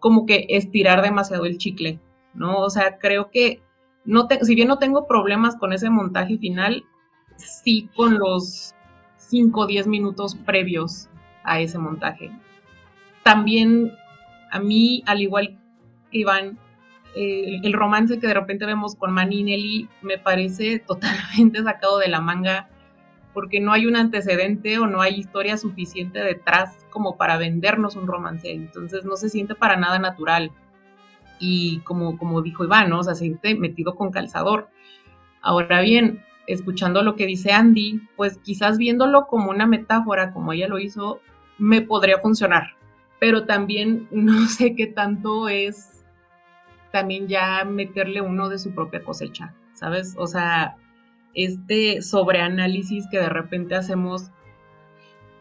[0.00, 2.00] como que estirar demasiado el chicle,
[2.34, 2.58] ¿no?
[2.58, 3.62] O sea, creo que
[4.04, 6.84] no si bien no tengo problemas con ese montaje final,
[7.36, 8.75] sí con los
[9.28, 11.08] 5 o 10 minutos previos
[11.44, 12.30] a ese montaje.
[13.22, 13.92] También
[14.50, 15.58] a mí, al igual
[16.10, 16.58] que Iván,
[17.14, 22.08] el romance que de repente vemos con Manny y Nelly me parece totalmente sacado de
[22.08, 22.68] la manga
[23.32, 28.06] porque no hay un antecedente o no hay historia suficiente detrás como para vendernos un
[28.06, 28.50] romance.
[28.50, 30.52] Entonces no se siente para nada natural.
[31.38, 33.00] Y como, como dijo Iván, ¿no?
[33.00, 34.70] o se siente metido con calzador.
[35.42, 40.68] Ahora bien, escuchando lo que dice Andy, pues quizás viéndolo como una metáfora, como ella
[40.68, 41.20] lo hizo,
[41.58, 42.76] me podría funcionar.
[43.18, 46.04] Pero también no sé qué tanto es
[46.92, 50.14] también ya meterle uno de su propia cosecha, ¿sabes?
[50.16, 50.76] O sea,
[51.34, 54.30] este sobreanálisis que de repente hacemos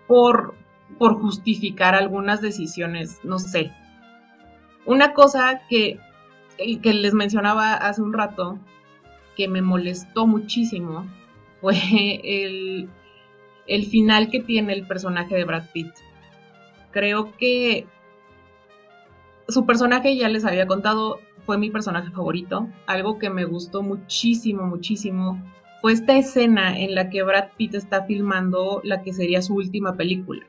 [0.08, 0.56] por,
[0.99, 3.72] por justificar algunas decisiones, no sé.
[4.86, 5.99] Una cosa que,
[6.58, 8.60] que les mencionaba hace un rato,
[9.36, 11.07] que me molestó muchísimo,
[11.61, 11.75] fue
[12.23, 12.89] el,
[13.67, 15.93] el final que tiene el personaje de Brad Pitt.
[16.91, 17.88] Creo que
[19.47, 24.63] su personaje, ya les había contado, fue mi personaje favorito, algo que me gustó muchísimo,
[24.63, 25.39] muchísimo
[25.86, 29.95] fue esta escena en la que Brad Pitt está filmando la que sería su última
[29.95, 30.43] película.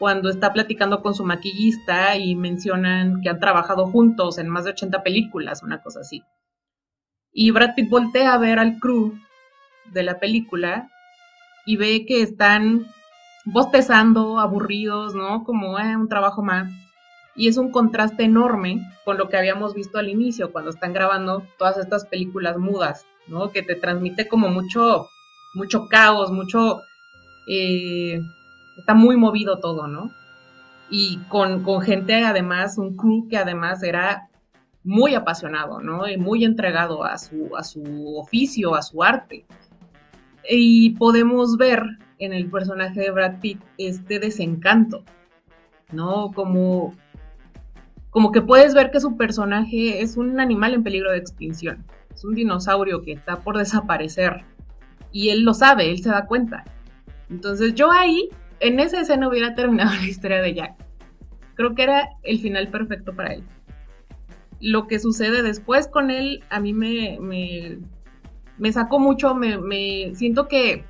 [0.00, 4.70] Cuando está platicando con su maquillista y mencionan que han trabajado juntos en más de
[4.70, 6.24] 80 películas, una cosa así.
[7.36, 9.12] Y Brad Pitt voltea a ver al crew
[9.92, 10.90] de la película
[11.66, 12.86] y ve que están
[13.44, 15.44] bostezando, aburridos, ¿no?
[15.44, 16.72] Como eh, un trabajo más.
[17.36, 21.46] Y es un contraste enorme con lo que habíamos visto al inicio, cuando están grabando
[21.58, 23.50] todas estas películas mudas ¿no?
[23.50, 25.08] Que te transmite como mucho,
[25.54, 26.80] mucho caos, mucho...
[27.48, 28.20] Eh,
[28.76, 30.10] está muy movido todo, ¿no?
[30.90, 34.28] Y con, gente además, un crew que además era
[34.86, 36.08] muy apasionado, ¿no?
[36.08, 37.82] Y muy entregado a su, a su
[38.16, 39.44] oficio, a su arte.
[40.48, 41.82] Y podemos ver
[42.20, 45.02] en el personaje de Brad Pitt este desencanto,
[45.90, 46.30] ¿no?
[46.32, 46.94] Como,
[48.10, 51.84] como que puedes ver que su personaje es un animal en peligro de extinción,
[52.14, 54.44] es un dinosaurio que está por desaparecer
[55.10, 56.62] y él lo sabe, él se da cuenta.
[57.28, 58.28] Entonces yo ahí,
[58.60, 60.76] en esa escena hubiera terminado la historia de Jack.
[61.54, 63.42] Creo que era el final perfecto para él.
[64.60, 67.18] Lo que sucede después con él a mí me,
[68.58, 70.84] me, sacó mucho, me, me siento que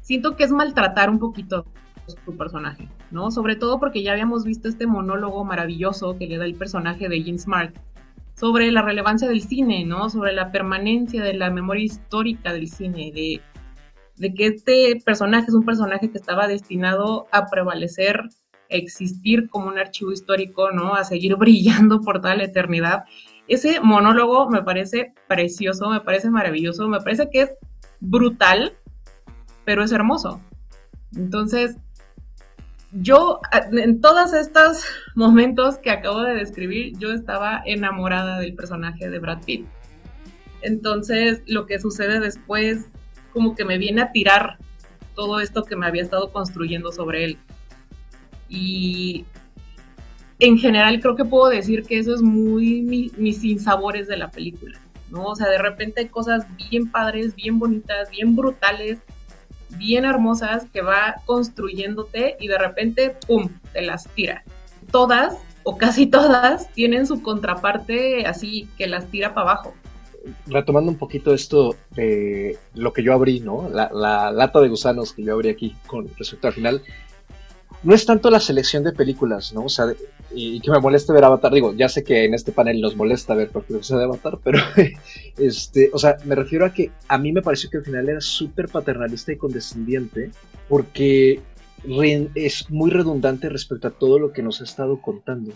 [0.00, 1.66] siento que es maltratar un poquito
[2.06, 3.30] su personaje, ¿no?
[3.30, 7.22] Sobre todo porque ya habíamos visto este monólogo maravilloso que le da el personaje de
[7.22, 7.76] Jean Smart
[8.34, 10.10] sobre la relevancia del cine, ¿no?
[10.10, 13.40] Sobre la permanencia de la memoria histórica del cine, de,
[14.16, 18.28] de que este personaje es un personaje que estaba destinado a prevalecer,
[18.68, 20.94] existir como un archivo histórico, ¿no?
[20.94, 23.04] A seguir brillando por toda la eternidad.
[23.48, 27.52] Ese monólogo me parece precioso, me parece maravilloso, me parece que es
[28.00, 28.74] brutal,
[29.64, 30.40] pero es hermoso.
[31.14, 31.76] Entonces,
[32.92, 33.40] yo
[33.72, 39.42] en todos estos momentos que acabo de describir, yo estaba enamorada del personaje de Brad
[39.44, 39.66] Pitt.
[40.62, 42.90] Entonces, lo que sucede después,
[43.32, 44.58] como que me viene a tirar
[45.14, 47.38] todo esto que me había estado construyendo sobre él.
[48.48, 49.24] Y
[50.38, 52.82] en general creo que puedo decir que eso es muy
[53.16, 54.78] mis sinsabores de la película,
[55.10, 55.24] ¿no?
[55.24, 58.98] O sea, de repente hay cosas bien padres, bien bonitas, bien brutales,
[59.78, 64.44] bien hermosas que va construyéndote y de repente, ¡pum!, te las tira.
[64.90, 69.74] Todas, o casi todas, tienen su contraparte así que las tira para abajo.
[70.46, 73.68] Retomando un poquito esto de lo que yo abrí, ¿no?
[73.68, 76.82] La, la lata de gusanos que yo abrí aquí con respecto al final,
[77.86, 79.62] no es tanto la selección de películas, ¿no?
[79.62, 79.86] O sea,
[80.34, 83.36] y, que me moleste ver Avatar, digo, ya sé que en este panel nos molesta
[83.36, 84.58] ver cualquier de Avatar, pero,
[85.38, 88.20] este, o sea, me refiero a que a mí me pareció que al final era
[88.20, 90.32] súper paternalista y condescendiente,
[90.68, 91.40] porque
[92.34, 95.52] es muy redundante respecto a todo lo que nos ha estado contando.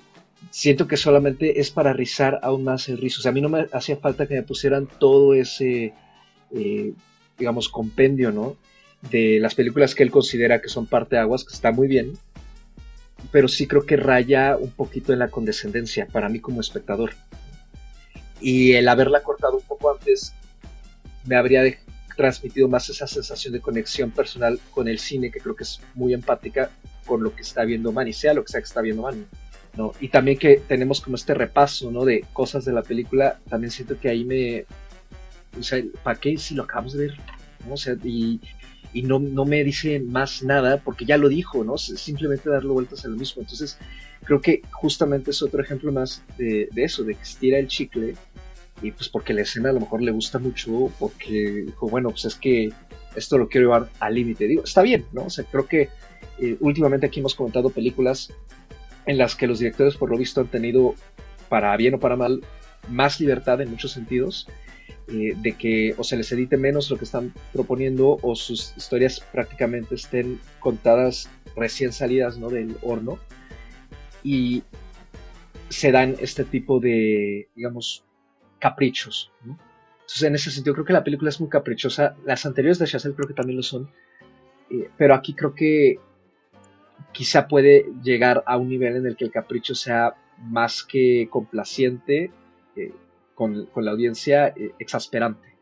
[0.51, 3.19] Siento que solamente es para rizar aún más el rizo.
[3.19, 5.95] O sea, a mí no me hacía falta que me pusieran todo ese,
[6.55, 6.93] eh,
[7.37, 8.57] digamos, compendio, ¿no?
[9.11, 12.13] De las películas que él considera que son parte aguas, que está muy bien,
[13.33, 17.13] pero sí creo que raya un poquito en la condescendencia para mí como espectador.
[18.41, 20.35] Y el haberla cortado un poco antes
[21.27, 21.63] me habría
[22.17, 26.13] transmitido más esa sensación de conexión personal con el cine, que creo que es muy
[26.13, 26.71] empática
[27.07, 29.25] con lo que está viendo Manny, sea lo que sea que está viendo Manny.
[29.77, 29.93] ¿no?
[30.01, 32.05] Y también que tenemos como este repaso ¿no?
[32.05, 34.65] de cosas de la película, también siento que ahí me...
[35.59, 37.17] O sea, ¿para qué si lo acabamos de ver?
[37.67, 37.75] ¿no?
[37.75, 38.41] O sea, y,
[38.93, 41.79] y no, no me dice más nada porque ya lo dijo, ¿no?
[41.79, 43.43] Simplemente darle vueltas a lo mismo.
[43.43, 43.79] Entonces,
[44.25, 48.15] creo que justamente es otro ejemplo más de, eso, de que estira el chicle
[48.83, 52.25] y pues porque la escena a lo mejor le gusta mucho, porque dijo, bueno, pues
[52.25, 52.73] es que
[53.15, 54.47] esto lo quiero llevar al límite.
[54.47, 55.25] Digo, está bien, ¿no?
[55.25, 55.89] O sea, creo que
[56.39, 58.33] eh, últimamente aquí hemos comentado películas
[59.07, 60.95] en las que los directores por lo visto han tenido,
[61.49, 62.41] para bien o para mal,
[62.89, 64.49] más libertad en muchos sentidos
[65.13, 69.21] eh, de que o se les edite menos lo que están proponiendo o sus historias
[69.33, 72.49] prácticamente estén contadas recién salidas ¿no?
[72.49, 73.19] del horno
[74.23, 74.63] y
[75.69, 78.05] se dan este tipo de, digamos,
[78.59, 79.33] caprichos.
[79.43, 82.17] Entonces, en ese sentido, creo que la película es muy caprichosa.
[82.25, 83.89] Las anteriores de Chazelle creo que también lo son.
[84.71, 85.99] Eh, pero aquí creo que
[87.13, 92.31] quizá puede llegar a un nivel en el que el capricho sea más que complaciente,
[93.41, 95.57] eh, con, la audiencia eh, exasperante.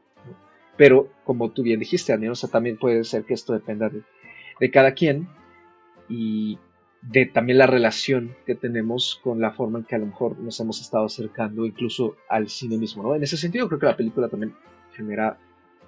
[0.76, 4.92] Pero, como tú bien dijiste, Daniel, o también puede ser que esto dependa de, cada
[4.92, 5.28] quien
[6.08, 6.58] y
[7.02, 10.58] de también la relación que tenemos con la forma en que a lo mejor nos
[10.60, 13.02] hemos estado acercando incluso al cine mismo.
[13.02, 13.14] ¿no?
[13.14, 14.54] En ese sentido, creo que la película también
[14.94, 15.38] genera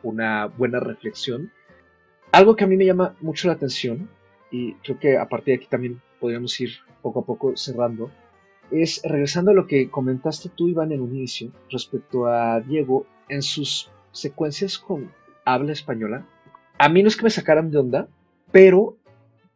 [0.03, 1.53] una buena reflexión.
[2.33, 4.09] Algo que a mí me llama mucho la atención,
[4.51, 6.71] y creo que a partir de aquí también podríamos ir
[7.03, 8.11] poco a poco cerrando,
[8.71, 13.43] es, regresando a lo que comentaste tú, Iván, en un inicio, respecto a Diego, en
[13.43, 15.11] sus secuencias con
[15.45, 16.27] habla española,
[16.79, 18.09] a mí no es que me sacaran de onda,
[18.53, 18.97] pero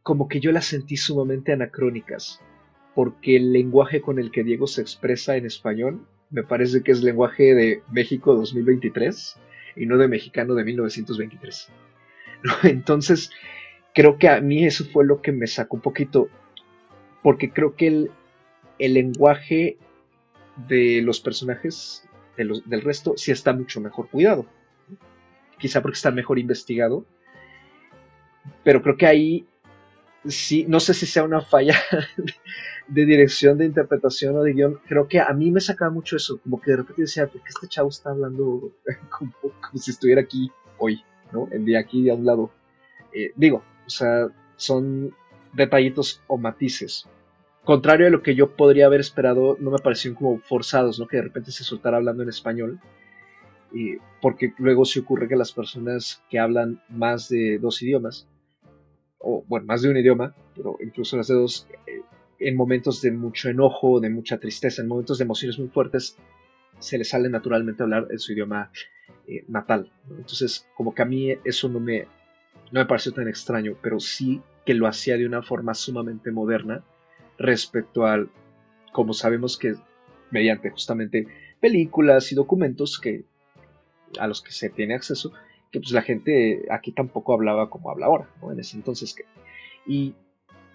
[0.03, 2.41] como que yo las sentí sumamente anacrónicas,
[2.95, 7.03] porque el lenguaje con el que Diego se expresa en español me parece que es
[7.03, 9.37] lenguaje de México 2023
[9.77, 11.69] y no de mexicano de 1923.
[12.65, 13.31] Entonces,
[13.95, 16.29] creo que a mí eso fue lo que me sacó un poquito,
[17.23, 18.11] porque creo que él
[18.79, 19.79] el lenguaje
[20.69, 24.47] de los personajes del resto sí está mucho mejor cuidado.
[25.59, 27.05] Quizá porque está mejor investigado.
[28.63, 29.47] Pero creo que ahí
[30.27, 31.77] sí, no sé si sea una falla
[32.89, 36.39] de dirección, de interpretación o de guion, creo que a mí me sacaba mucho eso,
[36.39, 38.73] como que de repente decía, ¿por qué este chavo está hablando
[39.11, 39.33] como,
[39.75, 41.03] si estuviera aquí hoy,
[41.33, 41.49] ¿no?
[41.51, 42.51] El día aquí a un lado.
[43.13, 45.15] Eh, digo, o sea, son
[45.53, 47.07] detallitos o matices.
[47.65, 51.07] Contrario a lo que yo podría haber esperado, no me parecieron como forzados, ¿no?
[51.07, 52.79] Que de repente se soltara hablando en español.
[54.21, 58.29] porque luego se ocurre que las personas que hablan más de dos idiomas,
[59.19, 62.03] o bueno, más de un idioma, pero incluso las de dos, eh,
[62.39, 66.17] en momentos de mucho enojo, de mucha tristeza, en momentos de emociones muy fuertes,
[66.79, 68.71] se les sale naturalmente hablar en su idioma
[69.27, 69.91] eh, natal.
[70.11, 72.03] Entonces, como que a mí eso no me,
[72.71, 76.85] no me pareció tan extraño, pero sí que lo hacía de una forma sumamente moderna
[77.39, 78.31] respecto al,
[78.93, 79.75] como sabemos que
[80.31, 81.27] mediante justamente
[81.61, 83.25] películas y documentos que
[84.19, 85.33] a los que se tiene acceso,
[85.71, 88.29] que pues la gente aquí tampoco hablaba como habla ahora.
[88.51, 89.17] En ese entonces.
[89.87, 90.15] Y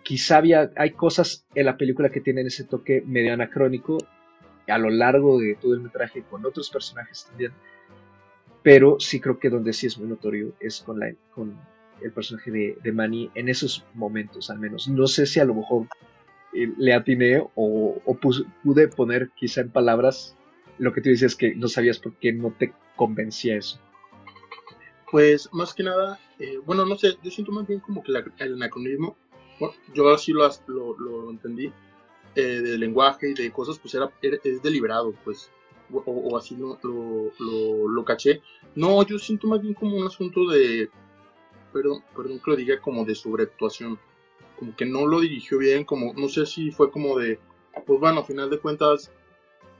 [0.03, 3.97] quizá había, hay cosas en la película que tienen ese toque medio anacrónico
[4.67, 7.51] a lo largo de todo el metraje con otros personajes también,
[8.61, 11.57] pero sí creo que donde sí es muy notorio es con, la, con
[12.01, 14.87] el personaje de, Manny en esos momentos al menos.
[14.87, 15.87] No sé si a lo mejor
[16.51, 18.01] le atiné o,
[18.63, 20.35] pude poner quizá en palabras
[20.77, 23.79] lo que tú dices que no sabías por qué no te convencía eso.
[25.11, 28.53] Pues más que nada, eh, bueno, no sé, yo siento más bien como que el
[28.53, 29.17] anacronismo
[29.93, 30.49] yo así lo,
[30.97, 31.71] lo, entendí,
[32.35, 35.51] eh, de lenguaje y de cosas, pues era, es deliberado, pues,
[35.91, 38.41] o, así lo, lo, caché.
[38.75, 40.89] No, yo siento más bien como un asunto de,
[41.73, 43.99] perdón, perdón que lo diga, como de sobreactuación,
[44.59, 47.39] como que no lo dirigió bien, como, no sé si fue como de,
[47.85, 49.09] pues bueno, a final de cuentas,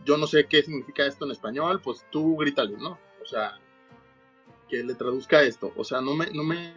[0.06, 2.98] yo no sé qué significa esto en español, pues tú grítale, ¿no?
[3.22, 3.60] O sea,
[4.70, 6.74] que le traduzca esto, o sea, no me, no me,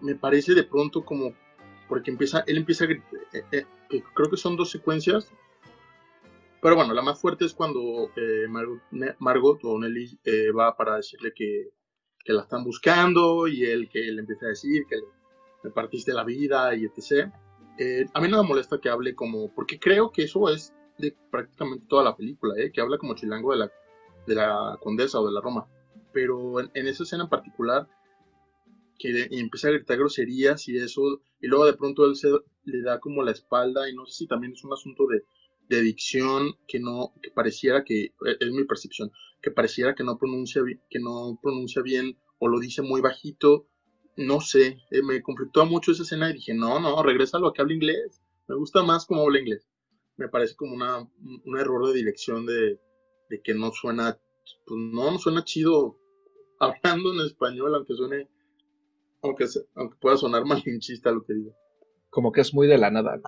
[0.00, 1.34] me parece de pronto como
[1.88, 5.32] porque empieza, él empieza a gritar, eh, eh, creo que son dos secuencias,
[6.62, 8.46] pero bueno, la más fuerte es cuando eh,
[9.18, 10.20] Margot, o Nelly
[10.56, 11.70] va para decirle que,
[12.24, 15.00] que, la están buscando y él que le empieza a decir que
[15.74, 17.30] partiste la vida y etc.
[18.14, 21.86] a mí no me molesta que hable como, porque creo que eso es de prácticamente
[21.88, 23.72] toda la película, que habla como chilango de la,
[24.26, 25.66] de la condesa o de la Roma,
[26.12, 27.86] pero en esa escena en particular
[28.98, 32.14] que empieza a gritar groserías y eso, y luego de pronto él
[32.64, 35.24] le da como la espalda y no sé si también es un asunto de,
[35.70, 40.18] de dicción que no, que pareciera que, e, es mi percepción, que pareciera que no
[40.18, 43.66] pronuncia, que no pronuncia bien o lo dice muy bajito,
[44.20, 47.52] no sé, eh, me conflictó mucho esa escena y dije, no, no, regresa a lo
[47.52, 49.66] que habla inglés, me gusta más como habla inglés,
[50.16, 52.78] me parece como una, un error de dirección de,
[53.30, 54.18] de que no suena,
[54.66, 55.98] pues no, no suena chido
[56.60, 58.28] hablando en español, aunque suene
[59.22, 61.54] aunque, aunque pueda sonar malinchista lo que digo.
[62.10, 63.20] Como que es muy de la nada.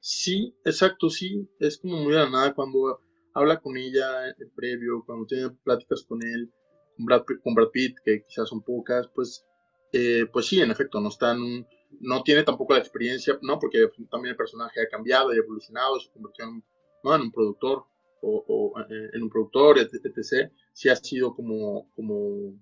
[0.00, 1.48] Sí, exacto, sí.
[1.58, 3.00] Es como muy de la nada cuando
[3.34, 6.50] habla con ella en previo, cuando tiene pláticas con él,
[6.96, 9.44] con Brad, con Brad Pitt, que quizás son pocas, pues,
[9.92, 11.66] eh, pues sí, en efecto, no están,
[12.00, 13.58] no tiene tampoco la experiencia, ¿no?
[13.58, 16.62] Porque también el personaje ha cambiado y evolucionado, se convirtió en,
[17.04, 17.84] en un productor
[18.22, 20.50] o, eh, en un productor, etc.
[20.72, 22.54] Sí ha sido como, como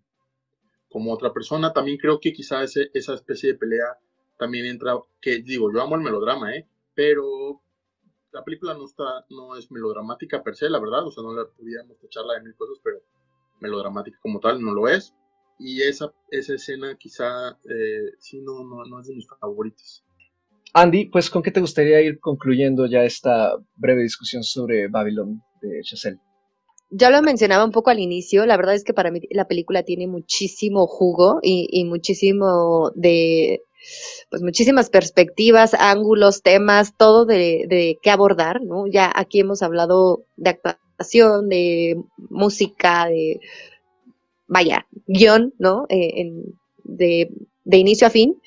[0.88, 1.72] como otra persona.
[1.72, 3.98] También creo que quizá esa especie de pelea
[4.38, 6.66] también entra, que digo, yo amo el melodrama, ¿eh?
[6.94, 7.60] Pero
[8.32, 11.46] la película no está, no es melodramática per se, la verdad, o sea, no la
[11.46, 13.00] pudiéramos echarla de mil cosas, pero
[13.60, 15.14] melodramática como tal no lo es.
[15.58, 20.04] Y esa, esa escena quizá eh, sí no, no, no es de mis favoritos.
[20.74, 25.80] Andy, pues ¿con qué te gustaría ir concluyendo ya esta breve discusión sobre Babylon de
[25.82, 26.20] Chazelle?
[26.90, 29.82] ya lo mencionaba un poco al inicio, la verdad es que para mí la película
[29.82, 33.62] tiene muchísimo jugo y, muchísimo de,
[34.30, 38.86] pues muchísimas perspectivas, ángulos, temas, todo de, de qué abordar, ¿no?
[38.86, 43.40] Ya aquí hemos hablado de actuación, de música, de,
[44.48, 45.86] vaya, guion, ¿no?
[45.88, 46.32] Eh,
[46.84, 47.30] de,
[47.64, 48.40] de inicio a fin.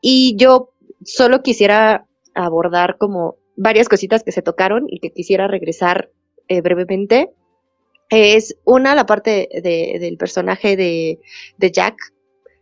[0.00, 0.70] Y yo
[1.04, 6.10] solo quisiera abordar como varias cositas que se tocaron y que quisiera regresar
[6.48, 7.30] eh, brevemente
[8.10, 11.18] es una, la parte del personaje de,
[11.58, 11.96] Jack,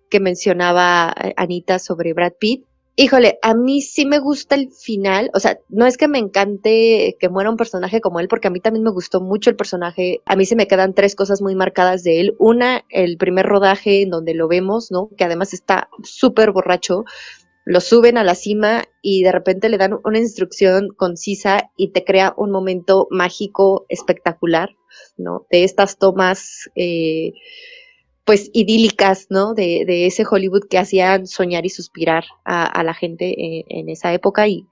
[0.09, 2.65] que mencionaba eh, Anita sobre Brad Pitt.
[2.95, 7.17] Híjole, a mí sí me gusta el final, o sea, no es que me encante
[7.19, 10.21] que muera un personaje como él, porque a mí también me gustó mucho el personaje.
[10.27, 12.35] A mí se me quedan tres cosas muy marcadas de él.
[12.39, 15.09] Una, el primer rodaje en donde lo vemos, ¿no?
[15.17, 17.05] Que además está súper borracho.
[17.65, 22.05] Lo suben a la cima y de repente le dan una instrucción concisa y te
[22.05, 24.71] crea un momento mágico espectacular.
[25.17, 25.47] ¿no?
[25.51, 27.33] De estas tomas, eh,
[28.25, 29.55] pues idílicas, ¿no?
[29.55, 33.35] De, de, ese Hollywood que hacían soñar y suspirar a, la gente
[33.69, 34.67] en, esa época y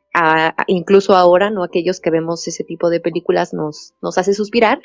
[0.67, 1.65] incluso ahora, ¿no?
[1.65, 4.81] Aquellos que vemos ese tipo de películas nos, nos hace suspirar.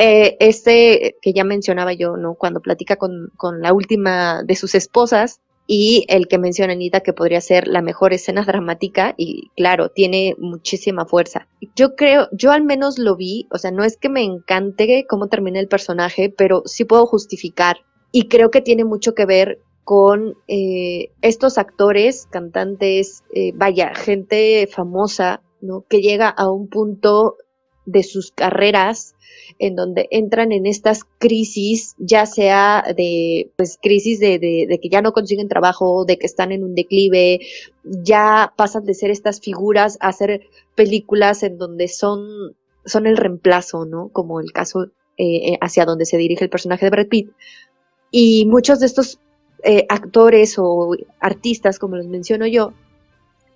[0.00, 2.34] Eh, este que ya mencionaba yo, ¿no?
[2.34, 7.12] Cuando platica con, con la última de sus esposas, y el que menciona Anita que
[7.12, 11.46] podría ser la mejor escena dramática y claro, tiene muchísima fuerza.
[11.76, 15.28] Yo creo, yo al menos lo vi, o sea, no es que me encante cómo
[15.28, 17.76] termina el personaje, pero sí puedo justificar
[18.10, 24.66] y creo que tiene mucho que ver con eh, estos actores, cantantes, eh, vaya, gente
[24.72, 25.84] famosa, ¿no?
[25.86, 27.36] Que llega a un punto
[27.84, 29.14] de sus carreras
[29.58, 35.02] en donde entran en estas crisis, ya sea de, pues, crisis de, de, que ya
[35.02, 37.40] no consiguen trabajo, de que están en un declive,
[37.84, 40.42] ya pasan de ser estas figuras a ser
[40.74, 44.08] películas en donde son, son el reemplazo, ¿no?
[44.10, 47.30] Como el caso eh, eh, hacia donde se dirige el personaje de Brad Pitt.
[48.10, 49.18] Y muchos de estos
[49.64, 52.72] eh, actores o artistas, como los menciono yo,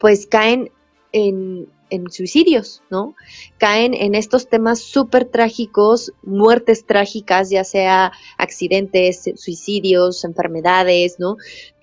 [0.01, 0.73] pues caen
[1.13, 3.15] en, en suicidios, ¿no?
[3.59, 11.37] Caen en estos temas súper trágicos, muertes trágicas, ya sea accidentes, suicidios, enfermedades, ¿no?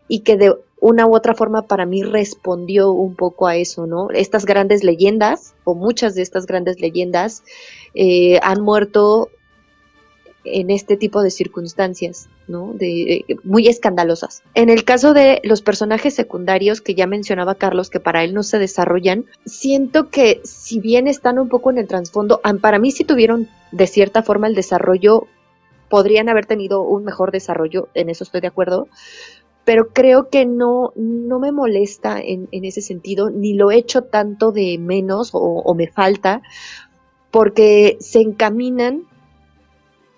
[0.08, 4.10] Y que de una u otra forma para mí respondió un poco a eso, ¿no?
[4.12, 7.44] Estas grandes leyendas, o muchas de estas grandes leyendas,
[7.94, 9.30] eh, han muerto
[10.44, 12.74] en este tipo de circunstancias, ¿no?
[12.74, 14.44] De, muy escandalosas.
[14.56, 18.44] En el caso de los personajes secundarios que ya mencionaba Carlos, que para él no
[18.44, 23.04] se desarrollan, siento que si bien están un poco en el trasfondo, para mí sí
[23.04, 25.28] tuvieron de cierta forma el desarrollo,
[25.90, 28.88] podrían haber tenido un mejor desarrollo, en eso estoy de acuerdo,
[29.66, 34.52] pero creo que no, no me molesta en, ese sentido, ni lo he hecho tanto
[34.52, 36.42] de menos o me falta,
[37.30, 39.04] porque se encaminan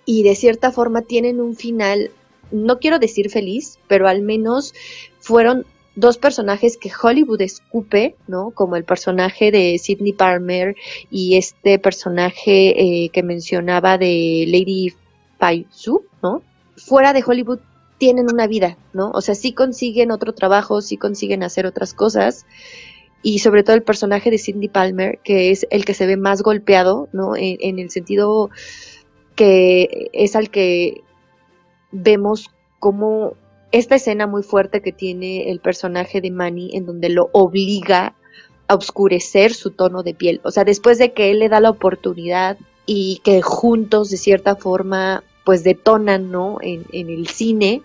[0.06, 2.12] y de cierta forma tienen un final,
[2.52, 4.74] no quiero decir feliz, pero al menos
[5.20, 8.52] fueron dos personajes que Hollywood escupe, ¿no?
[8.52, 10.76] Como el personaje de Sidney Palmer
[11.10, 14.94] y este personaje eh, que mencionaba de Lady
[15.38, 16.42] Faisu, ¿no?
[16.78, 17.60] Fuera de Hollywood
[17.98, 19.12] tienen una vida, ¿no?
[19.12, 22.46] O sea, sí consiguen otro trabajo, sí consiguen hacer otras cosas.
[23.22, 26.42] Y sobre todo el personaje de Sidney Palmer, que es el que se ve más
[26.42, 27.36] golpeado, ¿no?
[27.36, 28.50] en el sentido
[29.42, 31.02] que es al que
[31.92, 33.34] vemos como
[33.72, 38.14] esta escena muy fuerte que tiene el personaje de Manny en donde lo obliga
[38.68, 40.42] a oscurecer su tono de piel.
[40.44, 44.56] O sea, después de que él le da la oportunidad y que juntos de cierta
[44.58, 46.58] forma pues detonan, ¿no?
[46.62, 47.82] En, el cine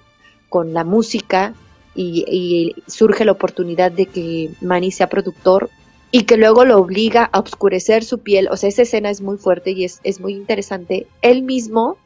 [0.51, 1.55] con la música
[1.95, 5.71] y, y, surge la oportunidad de que Manny sea productor,
[6.17, 8.49] y que luego lo obliga a oscurecer su piel.
[8.51, 11.07] O sea, esa escena es muy fuerte y es, es muy interesante.
[11.21, 11.99] Él mismo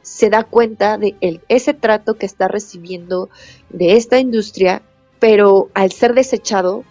[0.00, 3.28] se da cuenta de el, ese trato que está recibiendo
[3.68, 4.80] de esta industria,
[5.18, 6.84] pero al ser desechado,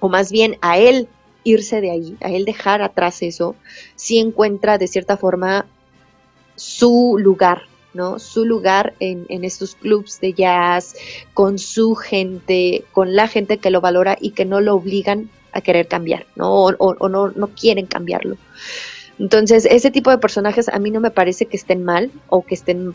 [0.00, 1.08] o más bien a él
[1.44, 3.54] irse de ahí, a él dejar atrás eso,
[3.94, 5.66] sí encuentra de cierta forma
[6.56, 8.18] su lugar, ¿no?
[8.18, 10.96] Su lugar en, en estos clubs de jazz,
[11.34, 15.60] con su gente, con la gente que lo valora y que no lo obligan a
[15.60, 16.66] querer cambiar, ¿no?
[16.78, 18.36] O, no, quieren cambiarlo.
[19.18, 22.54] Entonces, ese tipo de personajes a mí no me parece que estén mal o que
[22.54, 22.94] estén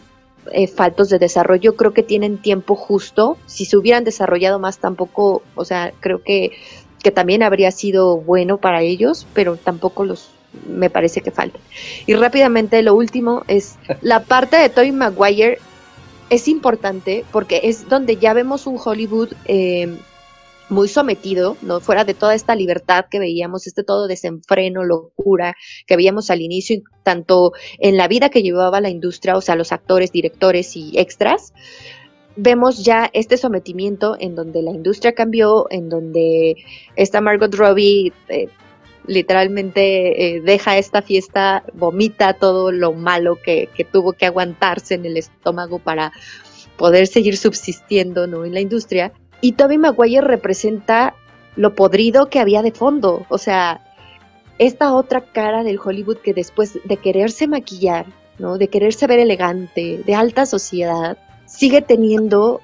[0.51, 1.75] eh, faltos de desarrollo.
[1.75, 3.37] Creo que tienen tiempo justo.
[3.45, 6.51] Si se hubieran desarrollado más, tampoco, o sea, creo que,
[7.03, 10.29] que también habría sido bueno para ellos, pero tampoco los
[10.67, 11.61] me parece que faltan.
[12.07, 15.59] Y rápidamente, lo último es la parte de Tobey Maguire
[16.29, 19.97] es importante porque es donde ya vemos un Hollywood eh,
[20.69, 21.79] muy sometido, ¿no?
[21.79, 25.55] Fuera de toda esta libertad que veíamos, este todo desenfreno, locura
[25.85, 29.71] que veíamos al inicio, tanto en la vida que llevaba la industria, o sea, los
[29.71, 31.53] actores, directores y extras,
[32.35, 36.55] vemos ya este sometimiento en donde la industria cambió, en donde
[36.95, 38.47] esta Margot Robbie eh,
[39.07, 45.05] literalmente eh, deja esta fiesta, vomita todo lo malo que, que, tuvo que aguantarse en
[45.05, 46.11] el estómago para
[46.77, 48.45] poder seguir subsistiendo ¿no?
[48.45, 49.11] en la industria.
[49.41, 51.15] Y Toby Maguire representa
[51.55, 53.25] lo podrido que había de fondo.
[53.29, 53.81] O sea,
[54.59, 58.05] esta otra cara del Hollywood que después de quererse maquillar,
[58.39, 58.57] ¿no?
[58.57, 62.61] De quererse ver elegante, de alta sociedad, sigue teniendo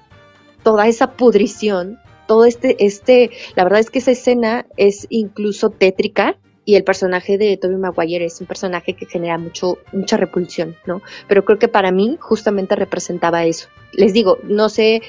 [0.63, 6.37] toda esa pudrición, todo este, este, la verdad es que esa escena es incluso tétrica
[6.65, 11.01] y el personaje de Toby Maguire es un personaje que genera mucho, mucha repulsión, ¿no?
[11.27, 13.67] Pero creo que para mí justamente representaba eso.
[13.91, 15.01] Les digo, no sé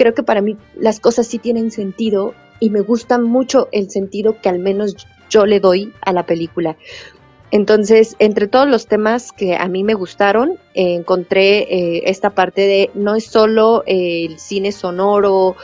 [0.00, 4.40] creo que para mí las cosas sí tienen sentido y me gusta mucho el sentido
[4.40, 6.78] que al menos yo le doy a la película.
[7.50, 12.62] Entonces, entre todos los temas que a mí me gustaron, eh, encontré eh, esta parte
[12.62, 15.56] de no es solo eh, el cine sonoro,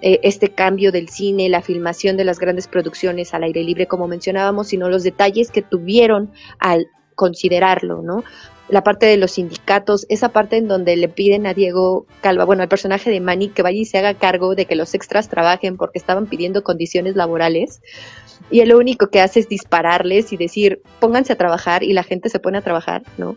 [0.00, 4.68] este cambio del cine, la filmación de las grandes producciones al aire libre, como mencionábamos,
[4.68, 8.22] sino los detalles que tuvieron al considerarlo, ¿no?
[8.68, 12.62] La parte de los sindicatos, esa parte en donde le piden a Diego Calva, bueno,
[12.62, 15.76] al personaje de Manny, que vaya y se haga cargo de que los extras trabajen
[15.76, 17.82] porque estaban pidiendo condiciones laborales.
[18.50, 22.02] Y él lo único que hace es dispararles y decir, pónganse a trabajar y la
[22.02, 23.36] gente se pone a trabajar, ¿no?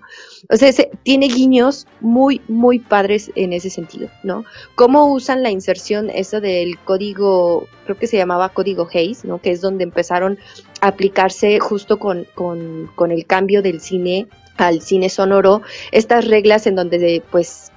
[0.49, 0.71] O sea,
[1.03, 4.43] tiene guiños muy, muy padres en ese sentido, ¿no?
[4.75, 9.39] Cómo usan la inserción, eso del código, creo que se llamaba código Hayes, ¿no?
[9.39, 10.37] Que es donde empezaron
[10.81, 14.27] a aplicarse justo con, con, con el cambio del cine
[14.57, 17.71] al cine sonoro, estas reglas en donde pues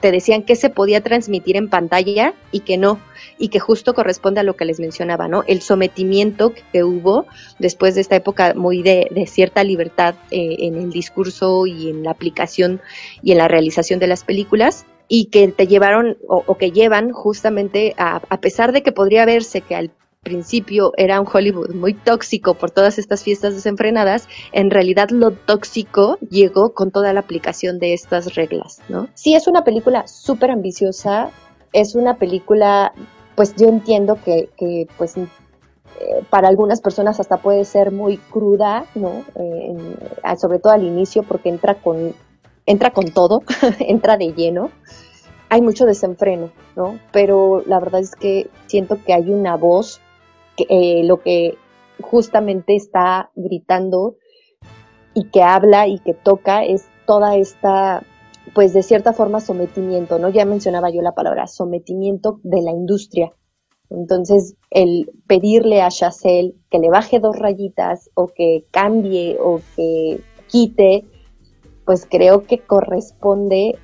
[0.00, 2.98] te decían que se podía transmitir en pantalla y que no,
[3.38, 5.44] y que justo corresponde a lo que les mencionaba, ¿no?
[5.46, 7.26] El sometimiento que hubo
[7.58, 12.10] después de esta época muy de, cierta libertad eh, en el discurso y en la
[12.10, 12.80] aplicación
[13.22, 17.94] y en la realización de las películas, y que te llevaron o, que llevan justamente
[17.98, 19.90] a, a pesar de que podría verse que al
[20.24, 26.18] principio era un Hollywood muy tóxico por todas estas fiestas desenfrenadas, en realidad lo tóxico
[26.28, 29.08] llegó con toda la aplicación de estas reglas, ¿no?
[29.14, 31.30] Sí, es una película súper ambiciosa,
[31.72, 32.92] es una película,
[33.36, 35.24] pues yo entiendo que, que pues eh,
[36.30, 39.24] para algunas personas hasta puede ser muy cruda, ¿no?
[39.36, 39.76] Eh,
[40.40, 42.14] sobre todo al inicio porque entra con,
[42.66, 43.42] entra con todo,
[43.78, 44.70] entra de lleno
[45.54, 46.98] hay mucho desenfreno, ¿no?
[47.12, 50.00] Pero la verdad es que siento que hay una voz
[50.58, 51.56] eh, lo que
[52.00, 54.16] justamente está gritando
[55.14, 58.02] y que habla y que toca es toda esta,
[58.54, 60.28] pues de cierta forma sometimiento, ¿no?
[60.28, 63.32] Ya mencionaba yo la palabra sometimiento de la industria.
[63.90, 70.20] Entonces, el pedirle a Chazelle que le baje dos rayitas o que cambie o que
[70.48, 71.04] quite,
[71.84, 73.78] pues creo que corresponde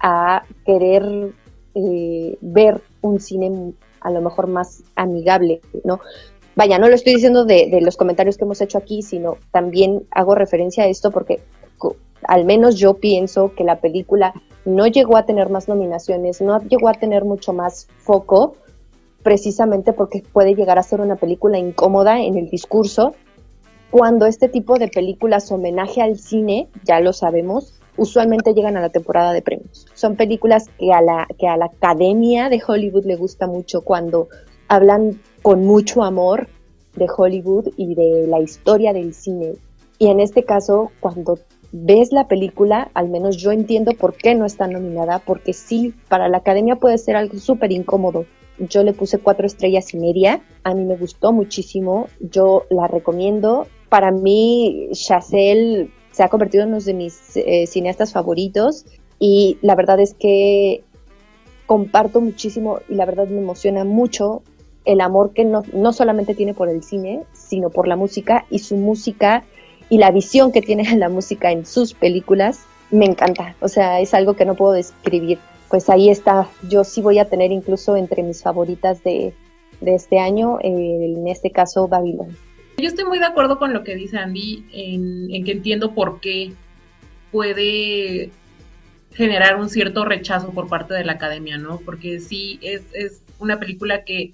[0.00, 1.34] a querer
[1.74, 6.00] eh, ver un cine a lo mejor más amigable, ¿no?
[6.56, 10.34] Vaya, no lo estoy diciendo de, los comentarios que hemos hecho aquí, sino también hago
[10.34, 11.40] referencia a esto porque
[12.24, 14.34] al menos yo pienso que la película
[14.64, 18.56] no llegó a tener más nominaciones, no llegó a tener mucho más foco,
[19.22, 23.14] precisamente porque puede llegar a ser una película incómoda en el discurso,
[23.90, 28.88] cuando este tipo de películas homenaje al cine, ya lo sabemos, usualmente llegan a la
[28.88, 29.86] temporada de premios.
[29.94, 34.28] Son películas que a la, que a la academia de Hollywood le gusta mucho cuando
[34.68, 36.48] hablan con mucho amor
[36.94, 39.54] de Hollywood y de la historia del cine.
[39.98, 41.38] Y en este caso, cuando
[41.72, 46.28] ves la película, al menos yo entiendo por qué no está nominada, porque sí, para
[46.28, 48.24] la academia puede ser algo súper incómodo.
[48.58, 53.66] Yo le puse cuatro estrellas y media, a mí me gustó muchísimo, yo la recomiendo.
[53.88, 58.84] Para mí, Chazelle se ha convertido en uno de mis eh, cineastas favoritos
[59.20, 60.82] y la verdad es que
[61.64, 64.42] comparto muchísimo y la verdad me emociona mucho
[64.84, 68.58] el amor que no, no solamente tiene por el cine, sino por la música y
[68.58, 69.44] su música
[69.88, 73.54] y la visión que tiene la música en sus películas me encanta.
[73.60, 75.38] O sea, es algo que no puedo describir.
[75.70, 76.48] Pues ahí está.
[76.68, 79.34] Yo sí voy a tener incluso entre mis favoritas de,
[79.80, 82.36] de este año, eh, en este caso Babylon.
[82.78, 86.52] Yo estoy muy de acuerdo con lo que dice Andy, en, que entiendo por qué
[87.32, 88.30] puede
[89.12, 91.78] generar un cierto rechazo por parte de la academia, ¿no?
[91.78, 94.30] Porque sí, es, es una película que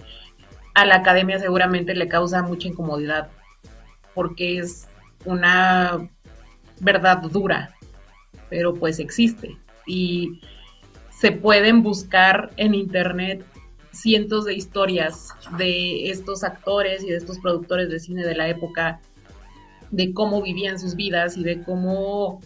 [0.75, 3.31] a la academia seguramente le causa mucha incomodidad,
[4.15, 4.89] porque es
[5.25, 6.07] una
[6.81, 7.75] verdad dura,
[8.51, 9.57] pero pues existe.
[9.87, 10.43] Y
[11.09, 13.43] se pueden buscar en internet
[13.95, 19.01] cientos de historias de estos actores y de estos productores de cine de la época,
[19.91, 22.41] de cómo vivían sus vidas y de cómo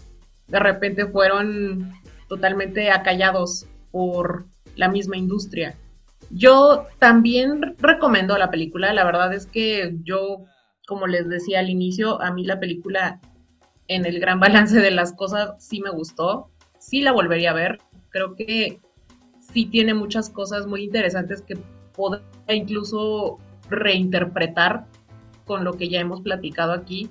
[0.48, 1.92] de repente fueron
[2.28, 4.46] totalmente acallados por
[4.76, 5.76] la misma industria.
[6.30, 10.44] Yo también recomiendo la película, la verdad es que yo,
[10.86, 13.20] como les decía al inicio, a mí la película
[13.88, 17.78] en el gran balance de las cosas sí me gustó, sí la volvería a ver,
[18.10, 18.80] creo que
[19.52, 21.56] sí tiene muchas cosas muy interesantes que
[21.94, 23.38] podría incluso
[23.68, 24.86] reinterpretar
[25.44, 27.10] con lo que ya hemos platicado aquí.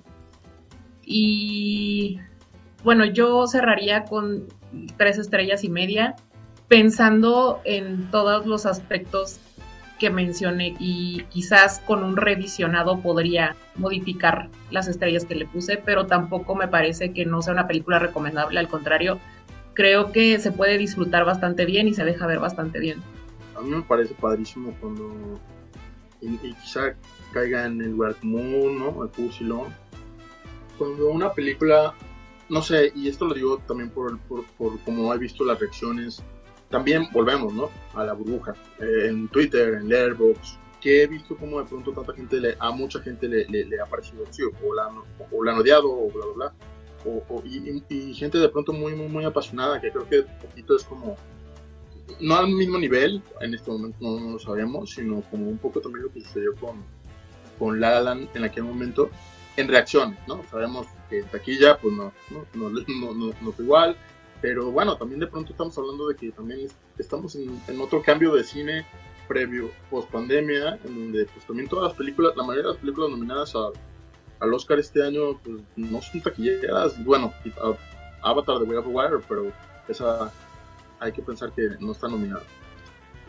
[1.03, 2.19] Y
[2.83, 4.47] bueno, yo cerraría con
[4.97, 6.15] tres estrellas y media,
[6.67, 9.39] pensando en todos los aspectos
[9.99, 16.05] que mencioné y quizás con un revisionado podría modificar las estrellas que le puse, pero
[16.05, 19.19] tampoco me parece que no sea una película recomendable, al contrario,
[19.77, 22.97] creo que se puede disfrutar bastante bien y se deja ver bastante bien.
[23.55, 25.39] A mí me parece padrísimo cuando
[26.19, 26.95] y, quizá
[27.31, 29.03] caiga en el lugar común, ¿no?
[29.03, 29.67] El fusilón.
[30.79, 31.93] cuando una película,
[32.49, 36.23] no sé, y esto lo digo también por, por, por como he visto las reacciones,
[36.71, 37.69] también volvemos, ¿no?
[37.93, 42.13] A la burbuja, eh, en Twitter, en Letterboxd, que he visto como de pronto tanta
[42.13, 44.89] gente, le, a mucha gente le, le, ha parecido chido, o la,
[45.31, 46.53] o la han odiado, o bla, bla, bla.
[47.29, 50.83] O, y, y, gente de pronto muy, muy, muy apasionada, que creo que poquito es
[50.83, 51.15] como,
[52.19, 56.03] no al mismo nivel, en este momento no, lo sabemos, sino como un poco también
[56.05, 56.83] lo que sucedió con,
[57.57, 59.09] con La Land en aquel momento,
[59.55, 60.43] en reacciones, ¿no?
[60.51, 63.95] Sabemos que taquilla, pues no, no, no, no, no fue igual,
[64.41, 66.67] pero bueno, también de pronto estamos hablando de que también
[66.97, 68.85] estamos en, en otro cambio de cine
[69.27, 73.11] previo, post pandemia, en donde pues también todas las películas, la mayoría de las películas
[73.11, 73.53] nominadas
[74.39, 77.03] al Oscar este año, pues no son taquilleras.
[77.03, 77.33] Bueno,
[78.21, 79.51] Avatar de Way of Wire, pero
[79.87, 80.31] esa
[80.99, 82.43] hay que pensar que no está nominada.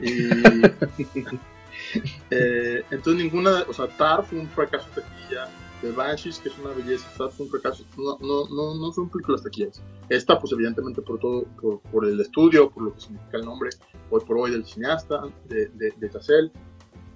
[0.01, 0.29] Y,
[2.31, 5.49] eh, entonces ninguna, o sea, Tar fue un fracaso de taquilla
[5.81, 9.43] The Banshees, que es una belleza, está un fracaso, no, no, no, no son películas
[9.43, 9.83] taquilleras.
[10.09, 13.71] Esta, pues evidentemente por todo, por, por, el estudio, por lo que significa el nombre,
[14.11, 16.11] hoy por hoy del cineasta, de, de, de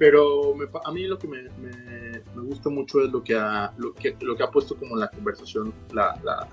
[0.02, 3.94] pero a mí lo que me, me, me, gusta mucho es lo que, ha, lo,
[3.94, 6.48] que, lo que ha puesto como la conversación la, la,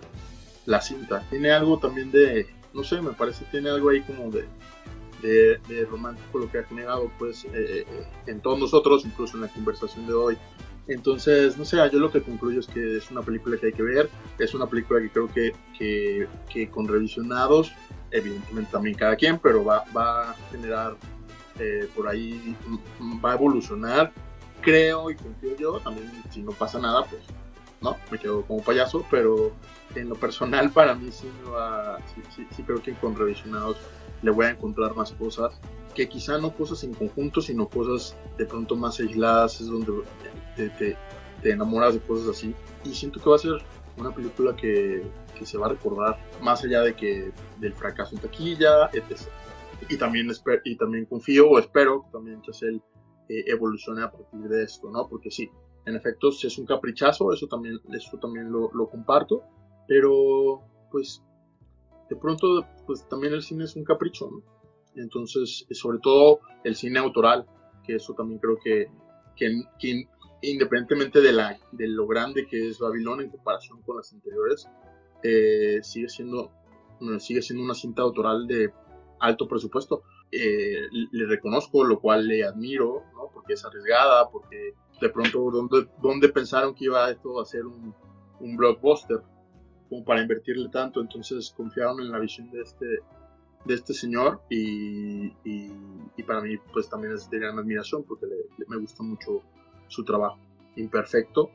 [0.67, 1.27] la cinta.
[1.31, 2.45] Tiene algo también de,
[2.75, 4.45] no sé, me parece, tiene algo ahí como de,
[5.23, 7.85] de, de, romántico lo que ha generado pues eh, eh,
[8.27, 10.37] en todos nosotros, incluso en la conversación de hoy,
[10.87, 13.81] entonces, no sé, yo lo que concluyo es que es una película que hay que
[13.81, 17.71] ver, es una película que creo que, que, que con revisionados,
[18.11, 20.97] evidentemente también cada quien, pero va, va a generar
[21.59, 22.55] eh, por ahí,
[23.23, 24.11] va a evolucionar,
[24.61, 27.21] creo y confío yo, también si no pasa nada, pues
[27.81, 29.51] no, me quedo como payaso, pero
[29.95, 33.77] en lo personal para mí sí, va, sí, sí, sí creo que con revisionados
[34.21, 35.59] le voy a encontrar más cosas,
[35.95, 40.03] que quizá no cosas en conjunto, sino cosas de pronto más aisladas, es donde
[40.55, 40.97] te,
[41.43, 42.53] enamoras de cosas así.
[42.83, 43.61] Y siento que va a ser
[43.97, 45.03] una película que,
[45.37, 49.29] que, se va a recordar más allá de que del fracaso en taquilla, etc.
[49.87, 50.29] Y también,
[50.65, 52.81] y también confío o espero que también Chazelle
[53.29, 55.07] eh, evolucione a partir de esto, ¿no?
[55.07, 55.49] Porque sí,
[55.85, 59.43] en efecto, es un caprichazo, eso también, eso también lo, lo, comparto,
[59.87, 60.61] pero
[60.91, 61.23] pues
[62.09, 64.43] de pronto, pues también el cine es un capricho, ¿no?
[64.95, 67.45] Entonces, sobre todo el cine autoral,
[67.83, 68.87] que eso también creo que,
[69.35, 70.07] que, que
[70.41, 74.67] independientemente de, la, de lo grande que es Babilón en comparación con las anteriores,
[75.23, 76.51] eh, sigue, siendo,
[77.19, 78.71] sigue siendo una cinta autoral de
[79.19, 80.03] alto presupuesto.
[80.31, 83.29] Eh, le reconozco, lo cual le admiro, ¿no?
[83.33, 87.93] porque es arriesgada, porque de pronto, ¿dónde, dónde pensaron que iba esto a ser un,
[88.39, 89.21] un, blockbuster?
[89.89, 92.85] Como para invertirle tanto, entonces confiaron en la visión de este,
[93.65, 98.35] de este señor y, y, para mí pues también es de gran admiración porque le,
[98.67, 99.41] me gusta mucho
[99.87, 100.37] su trabajo.
[100.75, 101.49] Imperfecto,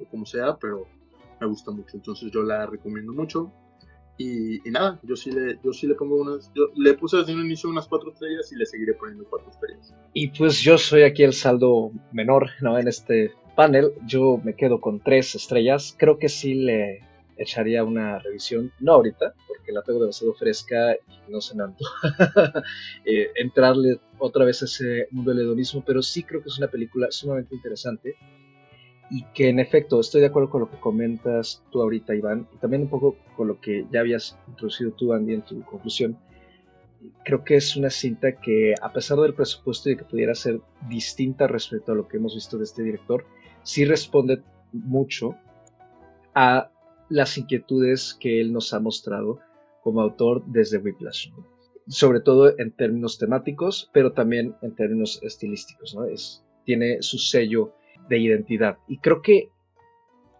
[0.00, 0.86] o como sea, pero
[1.40, 1.96] me gusta mucho.
[1.96, 3.52] Entonces yo la recomiendo mucho.
[4.16, 6.52] Y, nada, yo sí, le, yo sí le pongo unas.
[6.54, 9.92] Yo le puse desde un inicio unas cuatro estrellas y le seguiré poniendo cuatro estrellas.
[10.12, 12.78] Y pues yo soy aquí el saldo menor, ¿no?
[12.78, 15.96] En este panel, yo me quedo con tres estrellas.
[15.98, 17.00] Creo que sí le
[17.36, 21.64] echaría una revisión, no ahorita, porque la tengo demasiado fresca y no se me
[23.04, 26.68] eh, entrarle otra vez a ese mundo del hedonismo, pero sí creo que es una
[26.68, 28.16] película sumamente interesante
[29.10, 32.58] y que en efecto estoy de acuerdo con lo que comentas tú ahorita, Iván, y
[32.58, 36.18] también un poco con lo que ya habías introducido tú, Andy, en tu conclusión.
[37.24, 40.60] Creo que es una cinta que, a pesar del presupuesto y de que pudiera ser
[40.88, 43.26] distinta respecto a lo que hemos visto de este director,
[43.62, 45.36] sí responde mucho
[46.34, 46.70] a
[47.10, 49.38] las inquietudes que él nos ha mostrado
[49.82, 51.28] como autor desde Whiplash,
[51.86, 55.94] sobre todo en términos temáticos, pero también en términos estilísticos.
[55.94, 56.06] ¿no?
[56.06, 57.74] Es, tiene su sello
[58.08, 58.78] de identidad.
[58.88, 59.50] Y creo que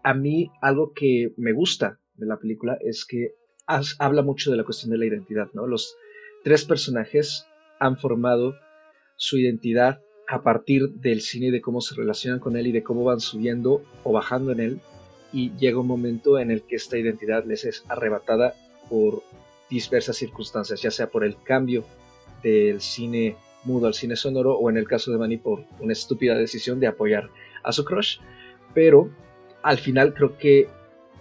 [0.03, 3.33] a mí algo que me gusta de la película es que
[3.99, 5.49] habla mucho de la cuestión de la identidad.
[5.53, 5.67] ¿no?
[5.67, 5.97] Los
[6.43, 7.47] tres personajes
[7.79, 8.55] han formado
[9.17, 12.83] su identidad a partir del cine y de cómo se relacionan con él y de
[12.83, 14.79] cómo van subiendo o bajando en él
[15.31, 18.55] y llega un momento en el que esta identidad les es arrebatada
[18.89, 19.23] por
[19.69, 21.83] diversas circunstancias, ya sea por el cambio
[22.43, 26.35] del cine mudo al cine sonoro o en el caso de Manny por una estúpida
[26.35, 27.29] decisión de apoyar
[27.65, 28.19] a su crush.
[28.73, 29.09] Pero
[29.63, 30.69] al final creo que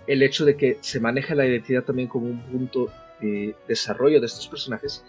[0.07, 2.91] el hecho de que se maneja la identidad también como un punto
[3.21, 5.05] de desarrollo de estos personajes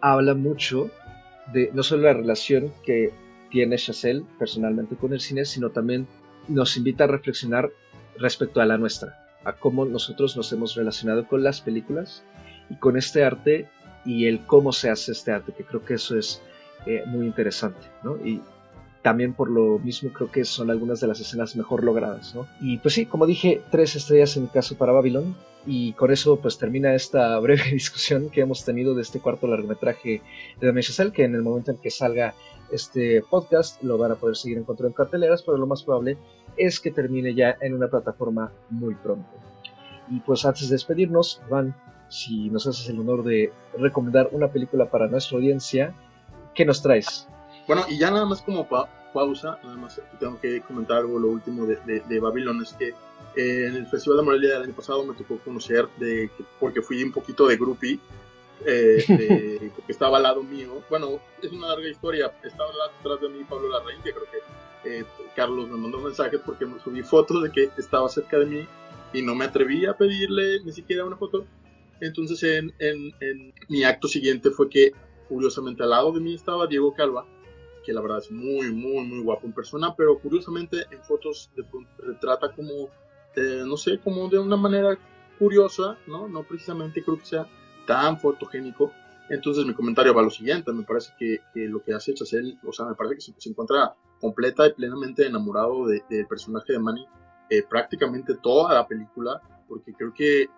[0.00, 0.90] habla mucho
[1.52, 3.12] de no solo la relación que
[3.50, 6.06] tiene Chazelle personalmente con el cine, sino también
[6.46, 7.70] nos invita a reflexionar
[8.18, 12.24] respecto a la nuestra, a cómo nosotros nos hemos relacionado con las películas
[12.68, 13.68] y con este arte
[14.04, 16.42] y el cómo se hace este arte, que creo que eso es
[16.86, 18.16] eh, muy interesante, ¿no?
[18.24, 18.40] Y
[19.02, 22.34] también por lo mismo creo que son algunas de las escenas mejor logradas.
[22.60, 25.34] Y pues sí, como dije, tres estrellas en mi caso para Babylon,
[25.66, 30.22] y con eso pues termina esta breve discusión que hemos tenido de este cuarto largometraje
[30.60, 32.34] de Damien Chazelle, que en el momento en que salga
[32.70, 36.18] este podcast lo van a poder seguir encontrando en carteleras, pero lo más probable
[36.56, 39.28] es que termine ya en una plataforma muy pronto.
[40.10, 41.74] Y pues antes de despedirnos, Van,
[42.08, 45.94] si nos haces el honor de recomendar una película para nuestra audiencia,
[46.54, 47.28] ¿qué nos traes?
[47.68, 48.66] Bueno, y ya nada más como
[49.12, 52.88] pausa, nada más tengo que comentar algo, lo último de, de, Babylon, es que
[53.36, 57.02] eh, en el Festival de Morelia del año pasado me tocó conocer, de, porque fui
[57.02, 58.00] un poquito de groupie,
[58.64, 60.82] eh, porque estaba al lado mío.
[60.88, 62.32] Bueno, es una larga historia.
[62.42, 65.04] Estaba atrás de mí Pablo Larraín, que creo que eh,
[65.36, 68.66] Carlos me mandó mensajes porque me subí fotos de que estaba cerca de mí
[69.12, 71.44] y no me atreví a pedirle ni siquiera una foto.
[72.00, 74.92] Entonces, en, en, en mi acto siguiente fue que,
[75.28, 77.26] curiosamente, al lado de mí estaba Diego Calva,
[77.88, 81.64] que la verdad es muy, muy, muy guapo en persona, pero curiosamente en fotos de
[81.96, 82.90] retrata como,
[83.34, 84.98] eh, no sé, como de una manera
[85.38, 86.28] curiosa, ¿no?
[86.28, 87.46] No precisamente creo que sea
[87.86, 88.92] tan fotogénico.
[89.30, 92.74] Entonces mi comentario va a lo siguiente, me parece que, lo que hace Chazelle, o
[92.74, 97.06] sea, me parece que se, encuentra completa y plenamente enamorado del personaje de Manny
[97.48, 100.50] eh, prácticamente toda la película, porque creo que,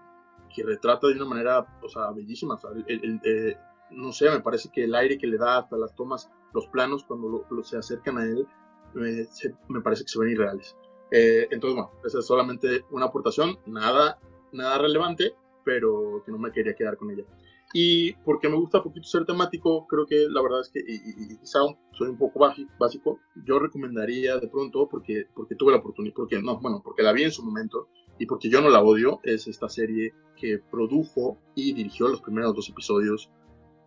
[0.53, 2.59] que, retrata de una manera, o sea, bellísima.
[2.89, 3.57] Eh,
[3.91, 7.05] no sé, me parece que el aire que le da hasta las tomas, los planos
[7.05, 8.47] cuando se acercan a él,
[8.95, 10.77] me parece que se ven irreales.
[11.11, 14.19] Eh, entonces, bueno, esa es solamente una aportación, nada,
[14.53, 15.35] nada relevante,
[15.65, 17.25] pero que no me quería quedar con ella.
[17.73, 21.39] Y porque me gusta un poquito ser temático, creo que la verdad es que, y,
[21.39, 21.61] quizá
[21.93, 22.41] soy un poco
[22.79, 27.13] básico, yo recomendaría de pronto, porque, porque tuve la oportunidad, porque no, bueno, porque la
[27.13, 27.89] vi en su momento
[28.19, 32.55] y porque yo no la odio, es esta serie que produjo y dirigió los primeros
[32.55, 33.31] dos episodios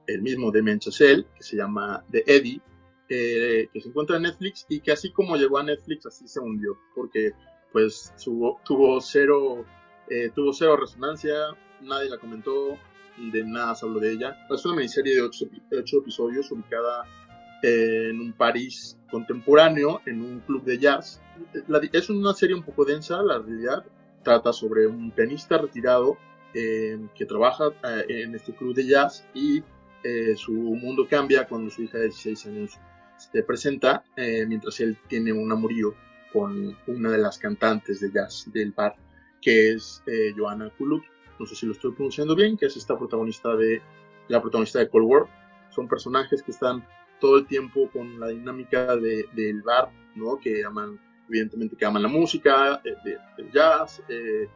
[0.08, 2.62] el mismo de Chazelle, que se llama The Eddie,
[3.10, 6.40] eh, que se encuentra en Netflix y que así como llegó a Netflix, así se
[6.40, 7.32] hundió, porque
[7.72, 9.66] pues tuvo, tuvo cero
[10.10, 11.34] eh, tuvo cero resonancia,
[11.82, 12.78] nadie la comentó,
[13.18, 14.38] de nada se habló de ella.
[14.50, 17.06] Es una miniserie de ocho, episodios ubicada
[17.62, 21.22] en un París contemporáneo, en un club de jazz.
[21.94, 23.86] es una serie un poco densa, la realidad.
[24.24, 26.18] Trata sobre un pianista retirado
[26.54, 29.64] eh, que trabaja eh, en este club de jazz y
[30.36, 32.80] su mundo cambia cuando su hija de 16 años
[33.18, 35.96] se presenta, mientras él tiene un amorío
[36.32, 38.96] con una de las cantantes de jazz del bar
[39.44, 41.04] que es eh, Joanna Kulut,
[41.40, 43.82] no sé si lo estoy pronunciando bien, que es esta protagonista de
[44.30, 45.26] la protagonista de Cold War.
[45.70, 46.88] Son personajes que están
[47.20, 50.40] todo el tiempo con la dinámica de, del bar, ¿no?
[50.40, 52.96] Que aman, evidentemente, que aman la música, eh,
[53.38, 54.48] del jazz, eh,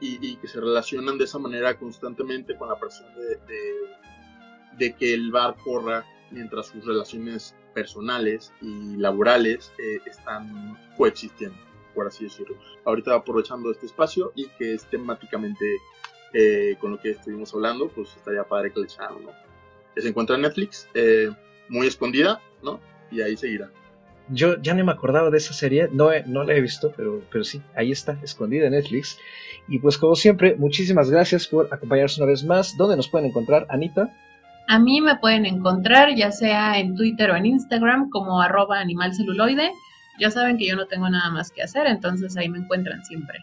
[0.00, 3.38] y, que se relacionan de esa manera constantemente con la presión de,
[4.78, 9.72] de, que el bar corra mientras sus relaciones personales y laborales
[10.06, 11.56] están coexistiendo
[11.94, 12.56] por así decirlo.
[12.84, 15.76] Ahorita aprovechando este espacio y que es temáticamente
[16.32, 19.30] eh, con lo que estuvimos hablando, pues estaría padre que le echaran, ¿no?
[19.96, 21.30] Se encuentra en Netflix, eh,
[21.68, 22.80] muy escondida, ¿no?
[23.10, 23.70] Y ahí seguirá.
[24.28, 27.44] Yo ya no me acordaba de esa serie, no, no la he visto, pero, pero
[27.44, 29.18] sí, ahí está, escondida en Netflix.
[29.68, 32.76] Y pues como siempre, muchísimas gracias por acompañarnos una vez más.
[32.78, 34.16] ¿Dónde nos pueden encontrar, Anita?
[34.72, 39.70] A mí me pueden encontrar ya sea en Twitter o en Instagram como arroba animalceluloide
[40.18, 43.38] ya saben que yo no tengo nada más que hacer, entonces ahí me encuentran siempre.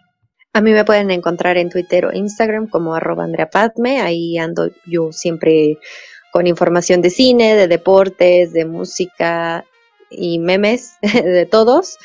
[0.53, 4.71] A mí me pueden encontrar en Twitter o Instagram como arroba Andrea Padme, ahí ando
[4.87, 5.77] yo siempre
[6.31, 9.65] con información de cine, de deportes, de música
[10.09, 11.97] y memes de todos.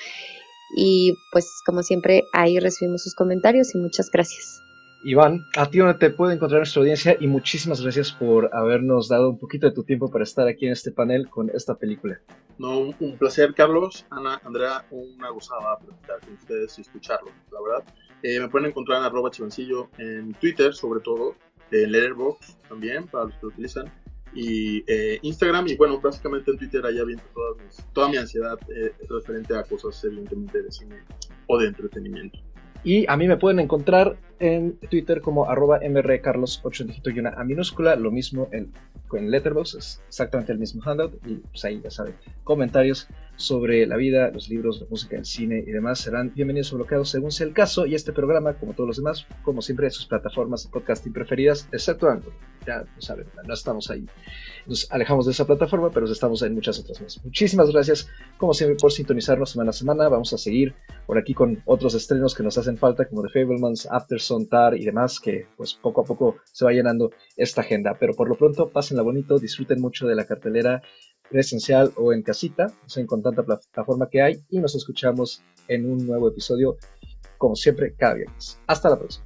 [0.77, 4.64] Y pues como siempre ahí recibimos sus comentarios y muchas gracias.
[5.05, 9.29] Iván, a ti donde te puede encontrar nuestra audiencia y muchísimas gracias por habernos dado
[9.29, 12.19] un poquito de tu tiempo para estar aquí en este panel con esta película.
[12.57, 17.95] No, un, placer, Carlos, Ana, Andrea, una gozada platicar con ustedes y escucharlo, la verdad.
[18.23, 21.35] Eh, me pueden encontrar en arroba chivancillo en Twitter, sobre todo,
[21.71, 23.93] en Letterboxd también, para los que lo utilizan,
[24.35, 27.25] y eh, Instagram, y bueno, básicamente en Twitter allá viendo
[27.93, 30.97] toda mi ansiedad eh, referente a cosas evidentemente de cine
[31.47, 32.39] o de entretenimiento.
[32.85, 37.31] Y a mí me pueden encontrar en Twitter como arroba mrcarlos, 8 dígito y una
[37.31, 38.71] A minúscula, lo mismo en,
[39.15, 42.15] en Letterboxd, es exactamente el mismo handout, y pues ahí ya saben,
[42.45, 46.77] comentarios sobre la vida, los libros, la música, el cine y demás serán bienvenidos o
[46.77, 49.93] bloqueados según sea el caso, y este programa, como todos los demás, como siempre, en
[49.93, 52.35] sus plataformas de podcasting preferidas, excepto Anchor,
[52.67, 54.07] ya lo saben, no estamos ahí
[54.67, 57.25] nos alejamos de esa plataforma, pero estamos en muchas otras más.
[57.25, 58.09] Muchísimas gracias,
[58.39, 60.09] como siempre, por sintonizarnos semana a semana.
[60.09, 60.75] Vamos a seguir
[61.07, 63.87] por aquí con otros estrenos que nos hacen falta, como The Fablemans,
[64.77, 67.97] Y demás, que pues poco a poco se va llenando esta agenda.
[67.99, 70.83] Pero por lo pronto, pásenla bonito, disfruten mucho de la cartelera
[71.31, 75.91] presencial o en casita, o sea, con tanta plataforma que hay, y nos escuchamos en
[75.91, 76.77] un nuevo episodio,
[77.39, 78.59] como siempre, cada viernes.
[78.67, 79.25] Hasta la próxima.